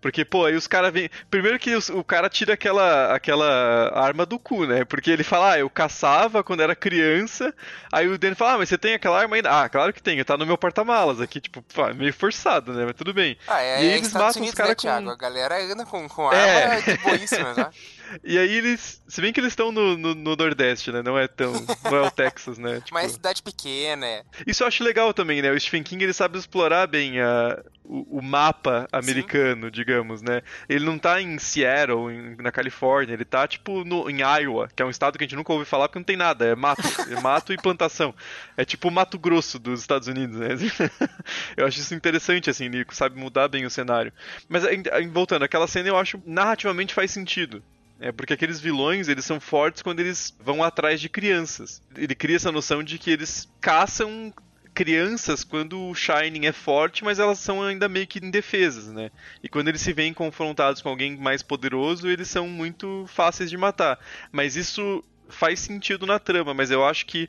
[0.00, 1.10] Porque, pô, aí os caras vêm.
[1.30, 4.84] Primeiro que os, o cara tira aquela, aquela arma do cu, né?
[4.84, 7.52] Porque ele fala, ah, eu caçava quando era criança.
[7.92, 9.50] Aí o Danny fala, ah, mas você tem aquela arma ainda?
[9.50, 11.64] Ah, claro que tem, tá no meu porta-malas aqui, tipo,
[11.96, 12.84] meio forçado, né?
[12.84, 13.36] Mas tudo bem.
[13.46, 15.10] Ah, é, e aí eles matam Unidos, os caras né, com.
[15.10, 16.80] A galera anda com, com arma é.
[16.80, 17.70] de boíssima, né?
[18.24, 19.02] E aí eles.
[19.06, 21.02] Se bem que eles estão no, no, no, Nordeste, né?
[21.02, 21.52] Não é tão.
[21.84, 22.80] Não é o Texas, né?
[22.84, 22.94] Tipo...
[22.94, 24.22] Mas é cidade pequena, é.
[24.46, 25.50] Isso eu acho legal também, né?
[25.50, 29.72] O Stephen King ele sabe explorar bem a, o, o mapa americano, Sim.
[29.72, 30.42] digamos, né?
[30.68, 34.82] Ele não tá em Seattle, em, na Califórnia, ele tá, tipo, no, em Iowa, que
[34.82, 36.82] é um estado que a gente nunca ouve falar porque não tem nada, é mato.
[37.10, 38.14] É mato e plantação.
[38.56, 40.48] É tipo o Mato Grosso dos Estados Unidos, né?
[41.56, 44.12] eu acho isso interessante, assim, Nico, sabe mudar bem o cenário.
[44.48, 44.64] Mas,
[45.10, 47.62] voltando, aquela cena eu acho narrativamente faz sentido.
[48.00, 51.82] É porque aqueles vilões, eles são fortes quando eles vão atrás de crianças.
[51.96, 54.32] Ele cria essa noção de que eles caçam
[54.72, 59.10] crianças quando o Shining é forte, mas elas são ainda meio que indefesas, né?
[59.42, 63.56] E quando eles se veem confrontados com alguém mais poderoso, eles são muito fáceis de
[63.56, 63.98] matar.
[64.30, 67.28] Mas isso faz sentido na trama, mas eu acho que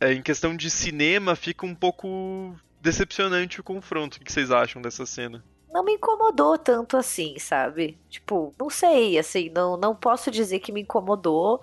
[0.00, 4.16] é, em questão de cinema fica um pouco decepcionante o confronto.
[4.16, 5.44] O que vocês acham dessa cena?
[5.74, 7.98] Não me incomodou tanto assim, sabe?
[8.08, 11.60] Tipo, não sei, assim, não, não posso dizer que me incomodou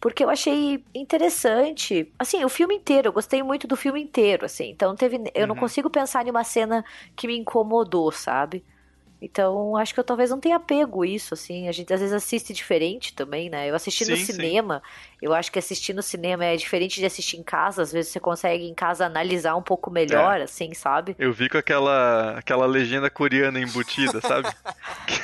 [0.00, 2.12] porque eu achei interessante.
[2.18, 4.70] Assim, o filme inteiro, eu gostei muito do filme inteiro, assim.
[4.70, 5.48] Então teve, eu uhum.
[5.48, 6.84] não consigo pensar em uma cena
[7.16, 8.64] que me incomodou, sabe?
[9.20, 11.68] Então, acho que eu talvez não tenha pego isso, assim.
[11.68, 13.68] A gente às vezes assiste diferente também, né?
[13.68, 15.18] Eu assisti sim, no cinema, sim.
[15.22, 17.82] eu acho que assistir no cinema é diferente de assistir em casa.
[17.82, 20.44] Às vezes você consegue em casa analisar um pouco melhor, é.
[20.44, 21.16] assim, sabe?
[21.18, 24.48] Eu vi com aquela, aquela legenda coreana embutida, sabe?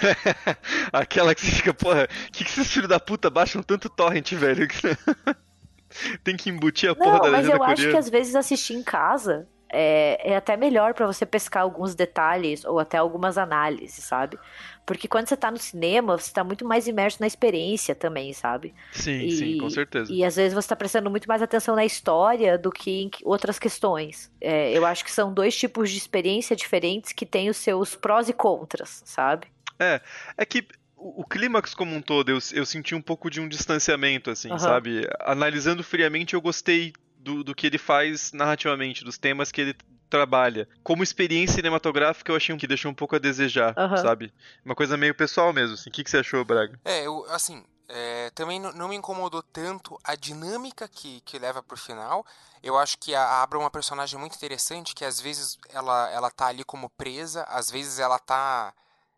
[0.91, 4.67] aquela que você fica, porra, que que esses filhos da puta baixam tanto torrent, velho?
[6.25, 7.67] Tem que embutir a porra não, da legenda coreana.
[7.69, 11.25] Mas eu acho que às vezes assistir em casa é, é até melhor para você
[11.25, 14.39] pescar alguns detalhes ou até algumas análises, sabe?
[14.85, 18.75] Porque quando você tá no cinema, você tá muito mais imerso na experiência também, sabe?
[18.93, 20.13] Sim, e, sim, com certeza.
[20.13, 23.59] E às vezes você tá prestando muito mais atenção na história do que em outras
[23.59, 24.31] questões.
[24.41, 28.29] É, eu acho que são dois tipos de experiência diferentes que têm os seus prós
[28.29, 29.47] e contras, sabe?
[29.79, 30.01] É,
[30.37, 30.67] é que
[30.97, 34.59] o clímax como um todo, eu, eu senti um pouco de um distanciamento, assim, uhum.
[34.59, 35.09] sabe?
[35.21, 36.93] Analisando friamente, eu gostei
[37.23, 39.77] do, do que ele faz narrativamente, dos temas que ele
[40.11, 40.69] trabalha.
[40.83, 43.97] Como experiência cinematográfica, eu achei que deixou um pouco a desejar, uhum.
[43.97, 44.33] sabe?
[44.65, 45.89] Uma coisa meio pessoal mesmo, assim.
[45.89, 46.79] O que, que você achou, Braga?
[46.85, 51.77] É, eu, assim, é, também não me incomodou tanto a dinâmica que, que leva pro
[51.77, 52.27] final.
[52.63, 56.31] Eu acho que a Abra é uma personagem muito interessante, que às vezes ela, ela
[56.31, 58.75] tá ali como presa, às vezes ela tá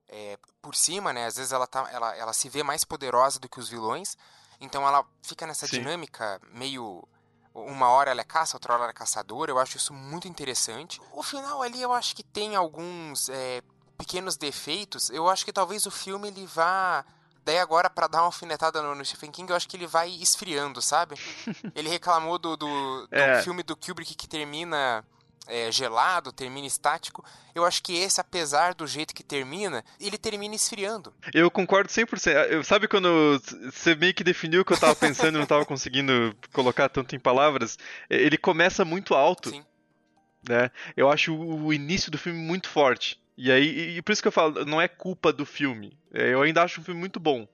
[0.08, 1.26] é, por cima, né?
[1.26, 4.16] Às vezes ela, tá, ela, ela se vê mais poderosa do que os vilões.
[4.60, 5.78] Então ela fica nessa Sim.
[5.78, 7.06] dinâmica meio
[7.54, 9.50] uma hora ela é caça, outra hora ela é caçadora.
[9.50, 11.00] Eu acho isso muito interessante.
[11.12, 13.62] O final ali eu acho que tem alguns é,
[13.96, 15.08] pequenos defeitos.
[15.10, 17.04] Eu acho que talvez o filme ele vá.
[17.44, 20.08] Daí agora, para dar uma alfinetada no, no, Stephen King, eu acho que ele vai
[20.08, 21.14] esfriando, sabe?
[21.76, 23.42] Ele reclamou do, do, do é.
[23.42, 25.04] filme do Kubrick que termina
[25.46, 27.24] é, gelado, termina estático.
[27.54, 31.12] Eu acho que esse, apesar do jeito que termina, ele termina esfriando.
[31.32, 32.32] Eu concordo 100%.
[32.50, 33.40] Eu, sabe quando
[33.70, 37.14] você meio que definiu o que eu tava pensando e não tava conseguindo colocar tanto
[37.14, 37.78] em palavras?
[38.08, 39.50] Ele começa muito alto.
[39.50, 39.64] Sim.
[40.48, 40.70] Né?
[40.96, 43.18] Eu acho o início do filme muito forte.
[43.36, 45.96] E aí, e por isso que eu falo, não é culpa do filme.
[46.12, 47.48] É, eu ainda acho um filme muito bom.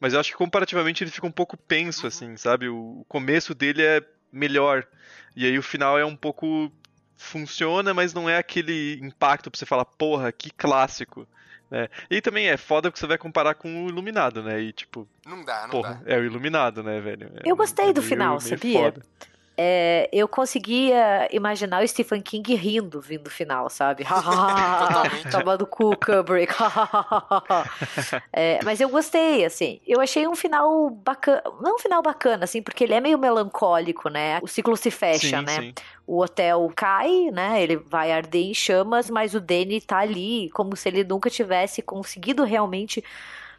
[0.00, 2.08] Mas eu acho que comparativamente ele fica um pouco penso, uhum.
[2.08, 2.68] assim, sabe?
[2.68, 4.86] O começo dele é melhor.
[5.34, 6.72] E aí o final é um pouco
[7.18, 11.26] funciona, mas não é aquele impacto pra você falar, porra, que clássico.
[11.70, 11.88] Né?
[12.08, 14.58] E também é foda porque você vai comparar com o Iluminado, né?
[14.58, 15.06] E tipo.
[15.26, 16.14] Não dá, não porra, dá.
[16.14, 17.30] É o Iluminado, né, velho?
[17.44, 18.78] É, eu gostei do meio, final, meio sabia?
[18.78, 19.02] Foda
[19.60, 24.04] é, eu conseguia imaginar o Stephen King rindo vindo do final, sabe?
[25.32, 26.54] Tomando cu, Kubrick.
[28.32, 29.80] é, mas eu gostei, assim.
[29.84, 31.42] Eu achei um final bacana.
[31.60, 34.38] Não um final bacana, assim, porque ele é meio melancólico, né?
[34.40, 35.56] O ciclo se fecha, sim, né?
[35.56, 35.74] Sim.
[36.06, 37.60] O hotel cai, né?
[37.60, 41.82] Ele vai arder em chamas, mas o Danny tá ali como se ele nunca tivesse
[41.82, 43.02] conseguido realmente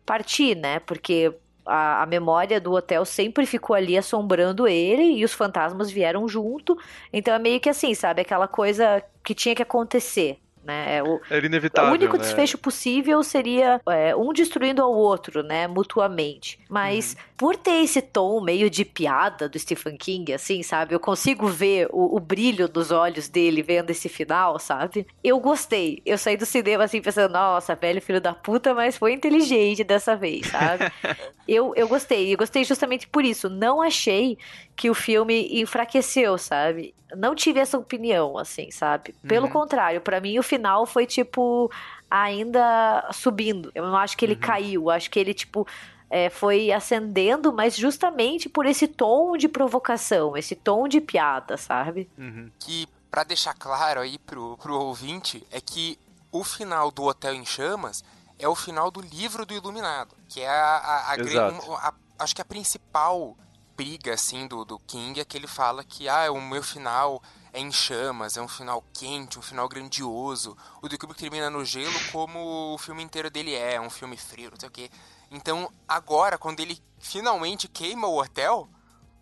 [0.06, 0.80] partir, né?
[0.80, 1.34] Porque
[1.70, 6.78] a, a, memória do hotel sempre ficou ali assombrando ele e os fantasmas vieram junto.
[7.13, 8.22] Então é meio que assim, sabe?
[8.22, 10.39] Aquela coisa que tinha que acontecer.
[10.70, 10.97] Né?
[10.97, 11.89] É o, Era inevitável.
[11.89, 12.22] O único né?
[12.22, 15.67] desfecho possível seria é, um destruindo ao outro, né?
[15.67, 16.59] Mutuamente.
[16.70, 17.20] Mas uhum.
[17.36, 20.93] por ter esse tom meio de piada do Stephen King, assim, sabe?
[20.93, 25.07] Eu consigo ver o, o, brilho dos olhos dele vendo esse final, sabe?
[25.24, 26.03] Eu gostei.
[26.05, 30.15] Eu saí do cinema assim pensando, nossa, velho filho da puta, mas foi inteligente dessa
[30.15, 30.91] vez, sabe?
[31.47, 32.32] eu, eu gostei.
[32.32, 33.49] E gostei justamente por isso.
[33.49, 34.38] Não achei
[34.76, 36.93] que o filme enfraqueceu, sabe?
[37.17, 39.13] Não tive essa opinião, assim, sabe?
[39.28, 39.51] Pelo uhum.
[39.51, 41.72] contrário, para mim o final foi tipo
[42.10, 43.72] ainda subindo.
[43.74, 44.39] Eu não acho que ele uhum.
[44.39, 45.68] caiu, acho que ele tipo
[46.10, 52.10] é, foi ascendendo, mas justamente por esse tom de provocação, esse tom de piada, sabe?
[52.18, 52.49] Uhum.
[52.60, 55.99] Que para deixar claro aí pro, pro ouvinte é que
[56.32, 58.03] o final do Hotel em Chamas
[58.38, 62.41] é o final do livro do Iluminado, que é a, a, a, a acho que
[62.41, 63.36] a principal
[63.76, 67.22] briga assim do, do King é que ele fala que ah, o meu final
[67.54, 70.58] é em chamas, é um final quente, um final grandioso.
[70.82, 74.18] O do Kubrick termina no gelo como o filme inteiro dele é, é um filme
[74.18, 74.89] frio, não sei o quê.
[75.32, 78.70] Então, agora, quando ele finalmente queima o hotel,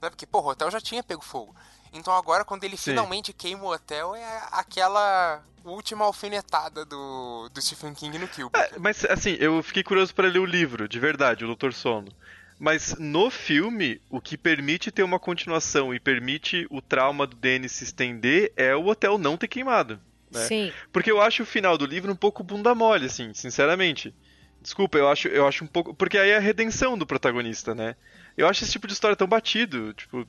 [0.01, 1.55] né, porque, pô, o hotel já tinha pego fogo.
[1.93, 2.91] Então agora, quando ele Sim.
[2.91, 8.57] finalmente queima o hotel, é aquela última alfinetada do, do Stephen King no Kubrick.
[8.57, 12.11] É, mas, assim, eu fiquei curioso para ler o livro, de verdade, o Doutor Sono.
[12.59, 17.69] Mas no filme, o que permite ter uma continuação e permite o trauma do Danny
[17.69, 19.99] se estender é o hotel não ter queimado.
[20.31, 20.41] Né?
[20.41, 20.73] Sim.
[20.91, 24.13] Porque eu acho o final do livro um pouco bunda mole, assim, sinceramente.
[24.61, 25.93] Desculpa, eu acho, eu acho um pouco.
[25.93, 27.95] Porque aí é a redenção do protagonista, né?
[28.35, 29.93] Eu acho esse tipo de história tão batido.
[29.93, 30.27] Tipo,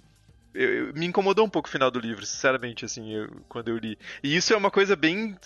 [0.59, 3.79] eu, eu, me incomodou um pouco o final do livro, sinceramente, assim, eu, quando eu
[3.79, 3.97] li.
[4.25, 5.37] E isso é uma coisa bem.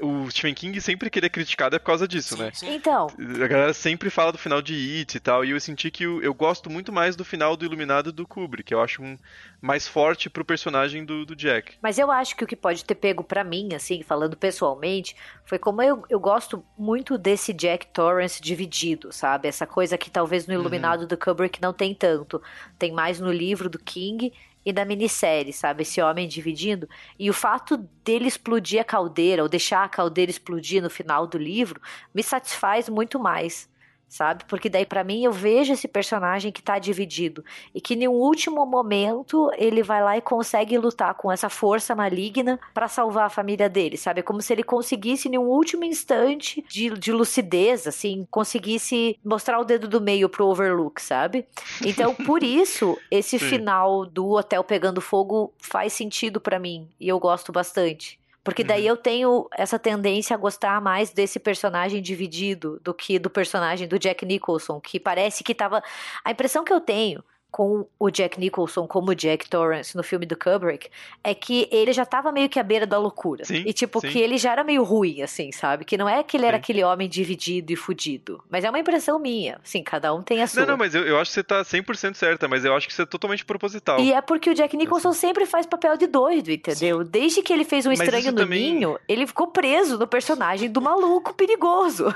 [0.00, 2.50] O Stephen King sempre que ele é criticado é por causa disso, sim, né?
[2.54, 2.74] Sim.
[2.74, 3.08] Então.
[3.18, 6.22] A galera sempre fala do final de It e tal, e eu senti que eu,
[6.22, 8.70] eu gosto muito mais do final do Iluminado do Kubrick.
[8.70, 9.18] Eu acho um
[9.60, 11.74] mais forte pro personagem do, do Jack.
[11.82, 15.58] Mas eu acho que o que pode ter pego para mim, assim, falando pessoalmente, foi
[15.58, 19.48] como eu, eu gosto muito desse Jack Torrance dividido, sabe?
[19.48, 20.60] Essa coisa que talvez no uhum.
[20.60, 21.08] Iluminado uhum.
[21.08, 22.40] do Kubrick não tem tanto.
[22.78, 24.32] Tem mais no livro do King
[24.64, 25.82] e da minissérie, sabe?
[25.82, 26.88] Esse homem dividindo.
[27.18, 31.38] E o fato dele explodir a caldeira, ou deixar a caldeira explodir no final do
[31.38, 31.80] livro,
[32.14, 33.71] me satisfaz muito mais
[34.12, 34.44] sabe?
[34.46, 37.42] Porque daí para mim eu vejo esse personagem que tá dividido
[37.74, 41.94] e que em um último momento ele vai lá e consegue lutar com essa força
[41.94, 44.20] maligna para salvar a família dele, sabe?
[44.20, 49.58] É como se ele conseguisse em um último instante de, de lucidez, assim, conseguisse mostrar
[49.58, 51.46] o dedo do meio pro Overlook, sabe?
[51.82, 57.18] Então, por isso, esse final do hotel pegando fogo faz sentido para mim e eu
[57.18, 58.21] gosto bastante.
[58.44, 58.88] Porque daí uhum.
[58.88, 63.98] eu tenho essa tendência a gostar mais desse personagem dividido do que do personagem do
[63.98, 65.82] Jack Nicholson, que parece que tava.
[66.24, 67.22] A impressão que eu tenho
[67.52, 70.88] com o Jack Nicholson como Jack Torrance no filme do Kubrick
[71.22, 73.44] é que ele já tava meio que à beira da loucura.
[73.44, 74.08] Sim, e tipo, sim.
[74.08, 75.84] que ele já era meio ruim, assim, sabe?
[75.84, 76.62] Que não é que ele era sim.
[76.62, 78.42] aquele homem dividido e fudido.
[78.50, 79.60] Mas é uma impressão minha.
[79.62, 80.62] Sim, cada um tem a sua.
[80.62, 82.92] Não, não, mas eu, eu acho que você tá 100% certa, mas eu acho que
[82.92, 84.00] isso é totalmente proposital.
[84.00, 85.20] E é porque o Jack Nicholson assim.
[85.20, 87.04] sempre faz papel de doido, entendeu?
[87.04, 88.72] Desde que ele fez um Estranho no também...
[88.72, 92.06] Ninho, ele ficou preso no personagem do maluco perigoso.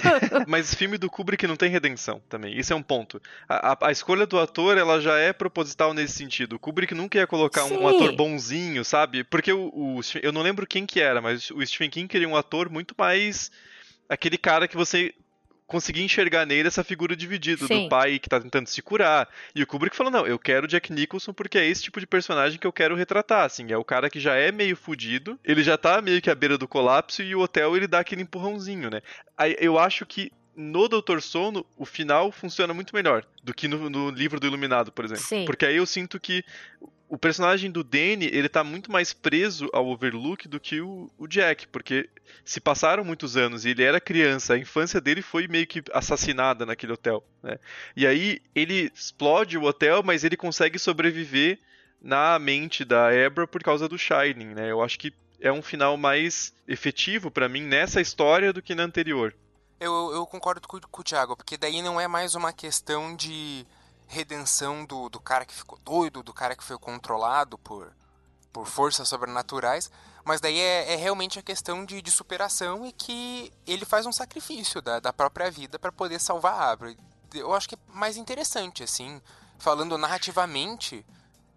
[0.48, 2.58] mas filme do Kubrick não tem redenção também.
[2.58, 3.20] Isso é um ponto.
[3.46, 6.56] A, a, a escolha do ator, ela já é proposital nesse sentido.
[6.56, 9.24] O Kubrick nunca ia colocar um, um, ator bonzinho, sabe?
[9.24, 12.36] Porque o, o, eu não lembro quem que era, mas o Stephen King queria um
[12.36, 13.50] ator muito mais
[14.08, 15.12] aquele cara que você
[15.66, 17.84] conseguia enxergar nele essa figura dividida Sim.
[17.84, 19.28] do pai que tá tentando se curar.
[19.54, 22.58] E o Kubrick falou: "Não, eu quero Jack Nicholson porque é esse tipo de personagem
[22.58, 25.76] que eu quero retratar, assim, é o cara que já é meio fudido, ele já
[25.76, 29.02] tá meio que à beira do colapso e o hotel ele dá aquele empurrãozinho, né?
[29.36, 33.90] Aí eu acho que no Doutor Sono, o final funciona muito melhor do que no,
[33.90, 35.22] no, livro do Iluminado, por exemplo.
[35.22, 35.44] Sim.
[35.44, 36.42] Porque aí eu sinto que
[37.08, 41.28] o personagem do Danny, ele tá muito mais preso ao Overlook do que o, o,
[41.28, 42.08] Jack, porque
[42.44, 46.66] se passaram muitos anos e ele era criança, a infância dele foi meio que assassinada
[46.66, 47.58] naquele hotel, né?
[47.94, 51.60] E aí ele explode o hotel, mas ele consegue sobreviver
[52.00, 54.70] na mente da Ebra por causa do Shining, né?
[54.70, 58.82] Eu acho que é um final mais efetivo para mim nessa história do que na
[58.82, 59.34] anterior.
[59.78, 63.66] Eu, eu concordo com, com o Thiago, porque daí não é mais uma questão de
[64.06, 67.92] redenção do, do cara que ficou doido, do cara que foi controlado por,
[68.52, 69.90] por forças sobrenaturais,
[70.24, 74.12] mas daí é, é realmente a questão de, de, superação e que ele faz um
[74.12, 76.96] sacrifício da, da própria vida para poder salvar a Abra.
[77.34, 79.20] Eu acho que é mais interessante, assim,
[79.58, 81.04] falando narrativamente,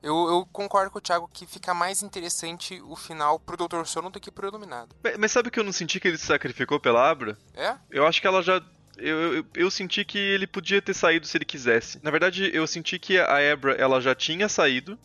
[0.02, 4.10] eu, eu, concordo com o Thiago que fica mais interessante o final pro Doutor Sono
[4.10, 4.96] do que pro Iluminado.
[5.04, 7.38] Mas, mas sabe que eu não senti que ele se sacrificou pela Abra?
[7.54, 7.76] É?
[7.92, 8.62] Eu acho que ela já
[8.98, 12.00] eu, eu, eu, senti que ele podia ter saído se ele quisesse.
[12.04, 15.00] Na verdade, eu senti que a Abra ela já tinha saído,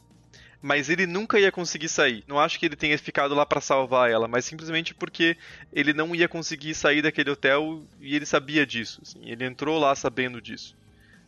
[0.61, 2.25] mas ele nunca ia conseguir sair.
[2.27, 5.37] Não acho que ele tenha ficado lá para salvar ela, mas simplesmente porque
[5.73, 9.01] ele não ia conseguir sair daquele hotel e ele sabia disso.
[9.03, 10.77] Assim, ele entrou lá sabendo disso.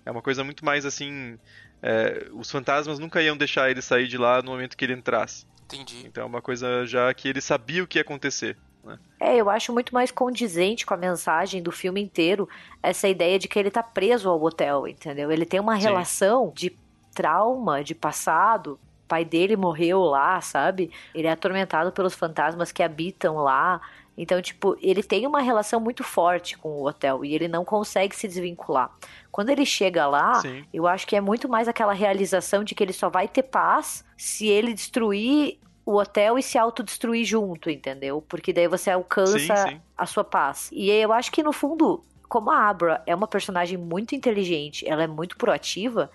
[0.04, 1.38] É uma coisa muito mais assim
[1.82, 5.46] é, os fantasmas nunca iam deixar ele sair de lá no momento que ele entrasse.
[5.64, 6.06] Entendi.
[6.06, 8.56] Então é uma coisa já que ele sabia o que ia acontecer.
[8.84, 8.98] Né?
[9.18, 12.48] É, eu acho muito mais condizente com a mensagem do filme inteiro
[12.82, 15.30] essa ideia de que ele tá preso ao hotel, entendeu?
[15.30, 15.82] Ele tem uma Sim.
[15.82, 16.76] relação de
[17.12, 18.78] trauma, de passado.
[19.04, 20.90] O pai dele morreu lá, sabe?
[21.14, 23.80] Ele é atormentado pelos fantasmas que habitam lá.
[24.16, 28.16] Então, tipo, ele tem uma relação muito forte com o hotel e ele não consegue
[28.16, 28.90] se desvincular.
[29.30, 30.64] Quando ele chega lá, Sim.
[30.72, 34.04] eu acho que é muito mais aquela realização de que ele só vai ter paz
[34.16, 38.24] se ele destruir o hotel e se autodestruir junto, entendeu?
[38.26, 39.80] Porque daí você alcança sim, sim.
[39.96, 40.68] a sua paz.
[40.72, 45.02] E eu acho que no fundo como a Abra é uma personagem muito inteligente, ela
[45.02, 46.10] é muito proativa,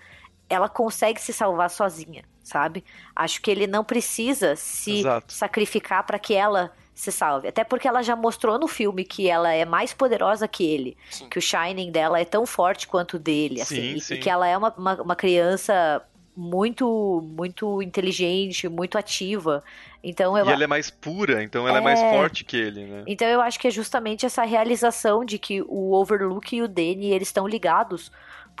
[0.48, 2.84] ela consegue se salvar sozinha, sabe?
[3.16, 5.32] Acho que ele não precisa se Exato.
[5.32, 7.48] sacrificar para que ela se salve.
[7.48, 10.96] Até porque ela já mostrou no filme que ela é mais poderosa que ele.
[11.10, 11.28] Sim.
[11.28, 13.94] Que o Shining dela é tão forte quanto o dele, assim.
[13.94, 14.14] Sim, sim.
[14.14, 16.02] E que ela é uma, uma, uma criança
[16.34, 19.62] muito muito inteligente, muito ativa.
[20.02, 20.46] Então eu...
[20.46, 21.80] E ela é mais pura, então ela é...
[21.80, 21.84] é...
[21.84, 23.04] mais forte que ele, né?
[23.06, 27.12] Então eu acho que é justamente essa realização de que o Overlook e o Danny,
[27.12, 28.10] eles estão ligados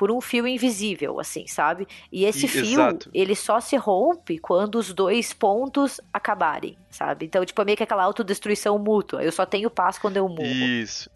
[0.02, 1.86] por um fio invisível, assim, sabe?
[2.10, 3.08] E esse e, fio, exato.
[3.14, 7.24] ele só se rompe quando os dois pontos acabarem, sabe?
[7.26, 9.22] Então, tipo, é meio que aquela autodestruição mútua.
[9.22, 10.42] Eu só tenho paz quando eu morro.
[10.42, 11.08] Isso.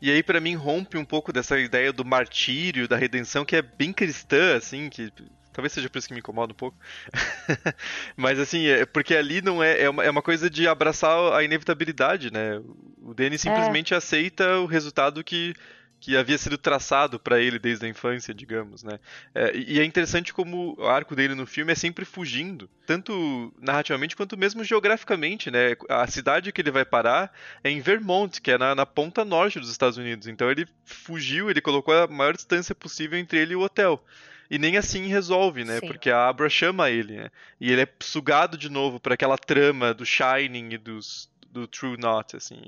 [0.00, 3.62] E aí, para mim, rompe um pouco dessa ideia do martírio, da redenção, que é
[3.62, 5.12] bem cristã, assim, que
[5.58, 6.78] Talvez seja por isso que me incomoda um pouco.
[8.16, 11.42] Mas assim, é porque ali não é, é uma, é uma coisa de abraçar a
[11.42, 12.62] inevitabilidade, né?
[13.02, 13.96] O Danny simplesmente é.
[13.96, 15.52] aceita o resultado que
[16.00, 18.98] que havia sido traçado para ele desde a infância, digamos, né?
[19.34, 24.14] É, e é interessante como o arco dele no filme é sempre fugindo, tanto narrativamente
[24.14, 25.76] quanto mesmo geograficamente, né?
[25.88, 27.32] A cidade que ele vai parar
[27.64, 30.28] é em Vermont, que é na, na ponta norte dos Estados Unidos.
[30.28, 34.02] Então ele fugiu, ele colocou a maior distância possível entre ele e o hotel.
[34.50, 35.78] E nem assim resolve, né?
[35.80, 35.86] Sim.
[35.86, 37.30] Porque a Abra chama ele, né?
[37.60, 41.28] E ele é sugado de novo para aquela trama do Shining e dos,
[41.58, 42.60] do True Not, assim.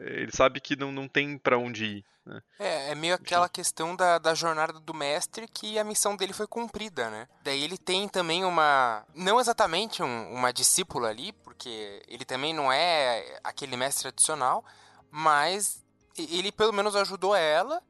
[0.00, 2.04] É, ele sabe que não, não tem para onde ir.
[2.24, 2.42] Né?
[2.58, 6.46] É, é meio aquela questão da, da jornada do mestre que a missão dele foi
[6.46, 7.28] cumprida, né?
[7.42, 9.04] Daí ele tem também uma.
[9.14, 14.64] Não exatamente um, uma discípula ali, porque ele também não é aquele mestre tradicional,
[15.10, 15.84] mas
[16.18, 17.80] ele pelo menos ajudou ela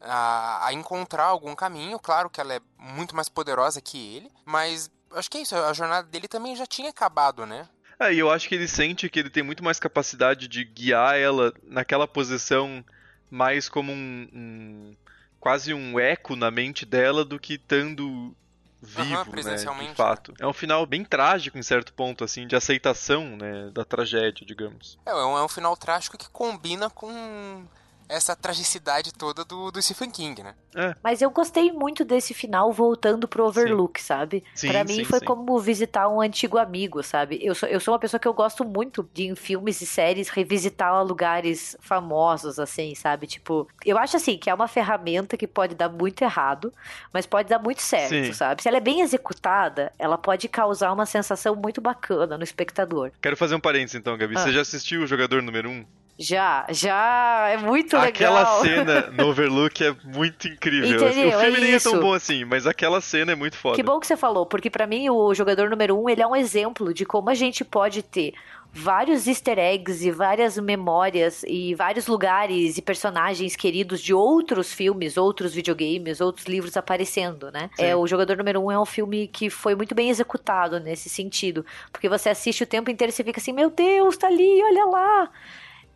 [0.00, 1.98] a, a encontrar algum caminho.
[1.98, 5.72] Claro que ela é muito mais poderosa que ele, mas acho que é isso, a
[5.72, 7.68] jornada dele também já tinha acabado, né?
[8.00, 11.16] É, e eu acho que ele sente que ele tem muito mais capacidade de guiar
[11.16, 12.84] ela naquela posição
[13.30, 14.96] mais como um, um
[15.40, 18.34] quase um eco na mente dela do que estando
[18.80, 20.32] vivo, uhum, né, de fato.
[20.38, 24.98] É um final bem trágico em certo ponto, assim, de aceitação, né, da tragédia, digamos.
[25.04, 27.66] É, é um, é um final trágico que combina com
[28.08, 30.54] essa tragicidade toda do, do Stephen King, né?
[30.74, 30.94] É.
[31.02, 34.06] Mas eu gostei muito desse final voltando pro Overlook, sim.
[34.06, 34.44] sabe?
[34.54, 37.38] Sim, para mim sim, foi como visitar um antigo amigo, sabe?
[37.42, 40.28] Eu sou, eu sou uma pessoa que eu gosto muito de em filmes e séries
[40.28, 43.26] revisitar lugares famosos, assim, sabe?
[43.26, 46.72] Tipo, eu acho assim que é uma ferramenta que pode dar muito errado,
[47.12, 48.62] mas pode dar muito certo, sabe?
[48.62, 53.10] Se ela é bem executada, ela pode causar uma sensação muito bacana no espectador.
[53.20, 54.34] Quero fazer um parênteses então, Gabi.
[54.36, 54.40] Ah.
[54.40, 55.97] Você já assistiu o Jogador Número 1?
[56.18, 58.60] Já, já, é muito aquela legal.
[58.60, 61.06] Aquela cena no Overlook é muito incrível.
[61.06, 61.28] Entendeu?
[61.28, 63.76] O filme é nem é tão bom assim, mas aquela cena é muito foda.
[63.76, 66.34] Que bom que você falou, porque para mim o jogador número um, ele é um
[66.34, 68.34] exemplo de como a gente pode ter
[68.72, 75.16] vários easter eggs e várias memórias e vários lugares e personagens queridos de outros filmes,
[75.16, 77.70] outros videogames, outros livros aparecendo, né?
[77.76, 77.84] Sim.
[77.84, 81.64] É o Jogador Número Um é um filme que foi muito bem executado nesse sentido,
[81.92, 84.84] porque você assiste o tempo inteiro e você fica assim, meu Deus, tá ali, olha
[84.84, 85.30] lá.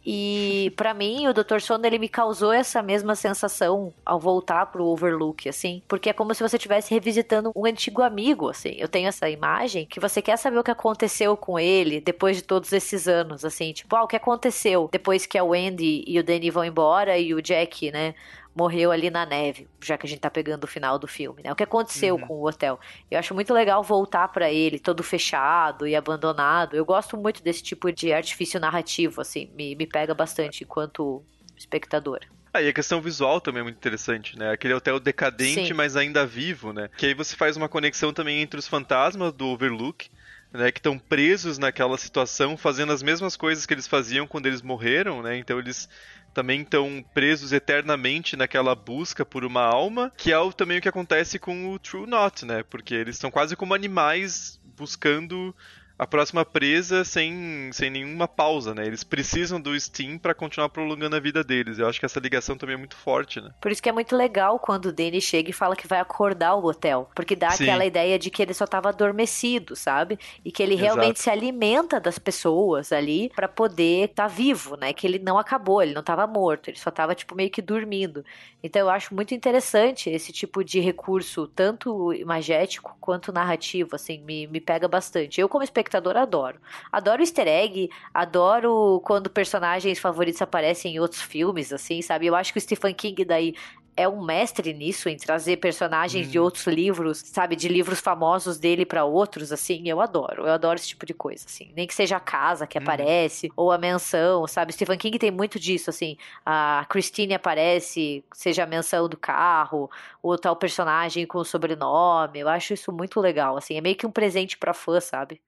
[0.04, 1.60] E para mim, o Dr.
[1.60, 6.34] Sono ele me causou essa mesma sensação ao voltar pro Overlook, assim, porque é como
[6.34, 8.74] se você estivesse revisitando um antigo amigo, assim.
[8.78, 12.42] Eu tenho essa imagem que você quer saber o que aconteceu com ele depois de
[12.42, 16.24] todos esses anos, assim, tipo, ah, o que aconteceu depois que a Wendy e o
[16.24, 18.14] Danny vão embora e o Jack, né,
[18.54, 21.52] morreu ali na neve, já que a gente tá pegando o final do filme, né?
[21.52, 22.26] O que aconteceu uhum.
[22.26, 22.78] com o hotel.
[23.10, 26.76] Eu acho muito legal voltar para ele, todo fechado e abandonado.
[26.76, 31.22] Eu gosto muito desse tipo de artifício narrativo, assim, me, me pega bastante enquanto
[31.56, 32.20] espectador.
[32.54, 34.50] Ah, e a questão visual também é muito interessante, né?
[34.50, 35.72] Aquele hotel decadente, Sim.
[35.72, 36.90] mas ainda vivo, né?
[36.98, 40.10] Que aí você faz uma conexão também entre os fantasmas do Overlook,
[40.52, 44.60] né, que estão presos naquela situação, fazendo as mesmas coisas que eles faziam quando eles
[44.60, 45.38] morreram, né?
[45.38, 45.88] Então eles
[46.32, 51.38] também estão presos eternamente naquela busca por uma alma, que é também o que acontece
[51.38, 52.62] com o True Not, né?
[52.62, 55.54] Porque eles são quase como animais buscando
[56.02, 58.84] a próxima presa sem, sem nenhuma pausa, né?
[58.84, 61.78] Eles precisam do Steam para continuar prolongando a vida deles.
[61.78, 63.52] Eu acho que essa ligação também é muito forte, né?
[63.60, 66.56] Por isso que é muito legal quando o Danny chega e fala que vai acordar
[66.56, 67.64] o hotel, porque dá Sim.
[67.64, 70.18] aquela ideia de que ele só estava adormecido, sabe?
[70.44, 71.22] E que ele realmente Exato.
[71.22, 74.92] se alimenta das pessoas ali para poder estar tá vivo, né?
[74.92, 78.24] Que ele não acabou, ele não estava morto, ele só estava tipo meio que dormindo.
[78.60, 84.48] Então eu acho muito interessante esse tipo de recurso, tanto imagético quanto narrativo, assim, me,
[84.48, 85.40] me pega bastante.
[85.40, 86.58] Eu como espectador espectador adoro.
[86.90, 92.26] Adoro easter egg, adoro quando personagens favoritos aparecem em outros filmes, assim, sabe?
[92.26, 93.54] Eu acho que o Stephen King daí
[93.94, 96.30] é um mestre nisso, em trazer personagens hum.
[96.30, 100.46] de outros livros, sabe, de livros famosos dele para outros, assim, eu adoro.
[100.46, 101.70] Eu adoro esse tipo de coisa, assim.
[101.76, 102.82] Nem que seja a casa que hum.
[102.82, 104.72] aparece, ou a menção, sabe?
[104.72, 106.16] Stephen King tem muito disso, assim.
[106.44, 109.90] A Christine aparece, seja a menção do carro,
[110.22, 112.40] ou tal personagem com o sobrenome.
[112.40, 113.76] Eu acho isso muito legal, assim.
[113.76, 115.40] É meio que um presente pra fã, sabe?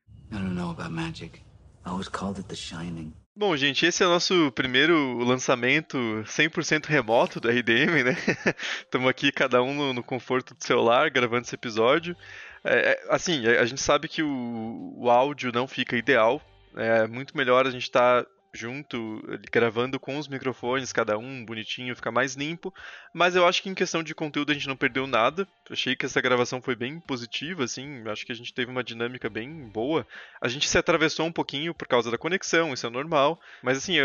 [2.56, 3.12] Shining.
[3.36, 8.16] Bom, gente, esse é o nosso primeiro lançamento 100% remoto do RDM, né?
[8.84, 12.16] Estamos aqui cada um no, no, conforto do celular gravando esse episódio.
[12.62, 16.40] É, é assim, a gente sabe que o, o áudio não fica ideal.
[16.76, 19.20] É muito melhor a gente estar tá junto,
[19.52, 22.72] gravando com os microfones, cada um bonitinho, fica mais limpo.
[23.12, 25.46] Mas eu acho que em questão de conteúdo a gente não perdeu nada.
[25.68, 28.02] Achei que essa gravação foi bem positiva, assim.
[28.08, 30.06] Acho que a gente teve uma dinâmica bem boa.
[30.40, 33.40] A gente se atravessou um pouquinho por causa da conexão, isso é normal.
[33.62, 33.96] Mas assim,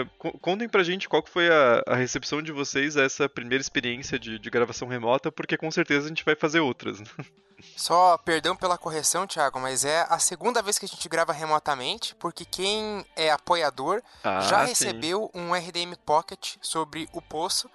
[0.42, 4.40] contem pra gente qual foi a, a recepção de vocês a essa primeira experiência de,
[4.40, 7.00] de gravação remota, porque com certeza a gente vai fazer outras.
[7.00, 7.08] Né?
[7.76, 12.16] Só perdão pela correção, Thiago, mas é a segunda vez que a gente grava remotamente,
[12.16, 14.70] porque quem é apoiador ah, já sim.
[14.70, 17.70] recebeu um RDM Pocket sobre o Poço.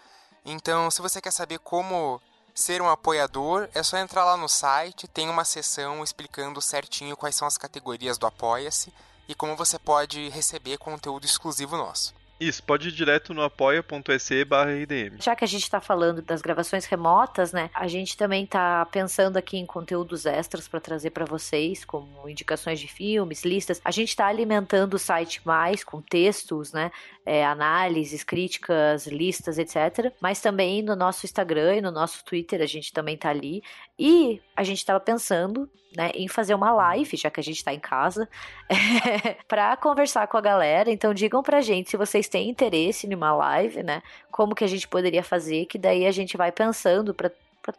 [0.45, 2.20] Então, se você quer saber como
[2.55, 7.35] ser um apoiador, é só entrar lá no site, tem uma seção explicando certinho quais
[7.35, 8.93] são as categorias do Apoia-se
[9.28, 12.14] e como você pode receber conteúdo exclusivo nosso.
[12.39, 15.20] Isso, pode ir direto no apoia.se barra RDM.
[15.20, 17.70] Já que a gente está falando das gravações remotas, né?
[17.72, 22.80] A gente também está pensando aqui em conteúdos extras para trazer para vocês, como indicações
[22.80, 23.80] de filmes, listas.
[23.85, 26.91] A gente está alimentando o site mais com textos, né?
[27.24, 30.12] É, análises, críticas, listas, etc.
[30.20, 33.62] Mas também no nosso Instagram e no nosso Twitter a gente também está ali.
[33.99, 37.73] E a gente estava pensando né, em fazer uma live, já que a gente está
[37.73, 38.29] em casa,
[38.69, 40.91] é, para conversar com a galera.
[40.91, 44.03] Então digam pra gente se vocês têm interesse em uma live, né?
[44.31, 47.31] Como que a gente poderia fazer, que daí a gente vai pensando para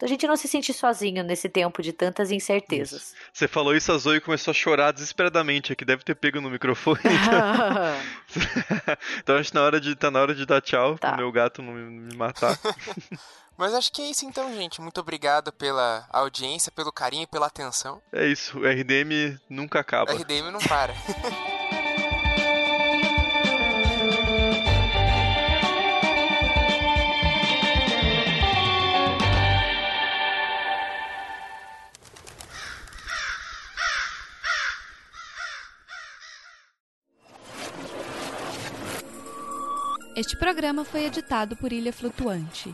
[0.02, 3.14] a gente não se sentir sozinho nesse tempo de tantas incertezas.
[3.32, 7.00] Você falou isso, a Zoe começou a chorar desesperadamente aqui, deve ter pego no microfone.
[7.04, 7.38] Então,
[9.22, 11.10] então acho que na hora de, tá na hora de dar tchau, tá.
[11.10, 12.58] pro meu gato não me matar.
[13.58, 14.82] Mas acho que é isso então, gente.
[14.82, 18.02] Muito obrigado pela audiência, pelo carinho e pela atenção.
[18.12, 20.14] É isso, o RDM nunca acaba.
[20.14, 20.94] O RDM não para.
[40.16, 42.74] Este programa foi editado por Ilha Flutuante.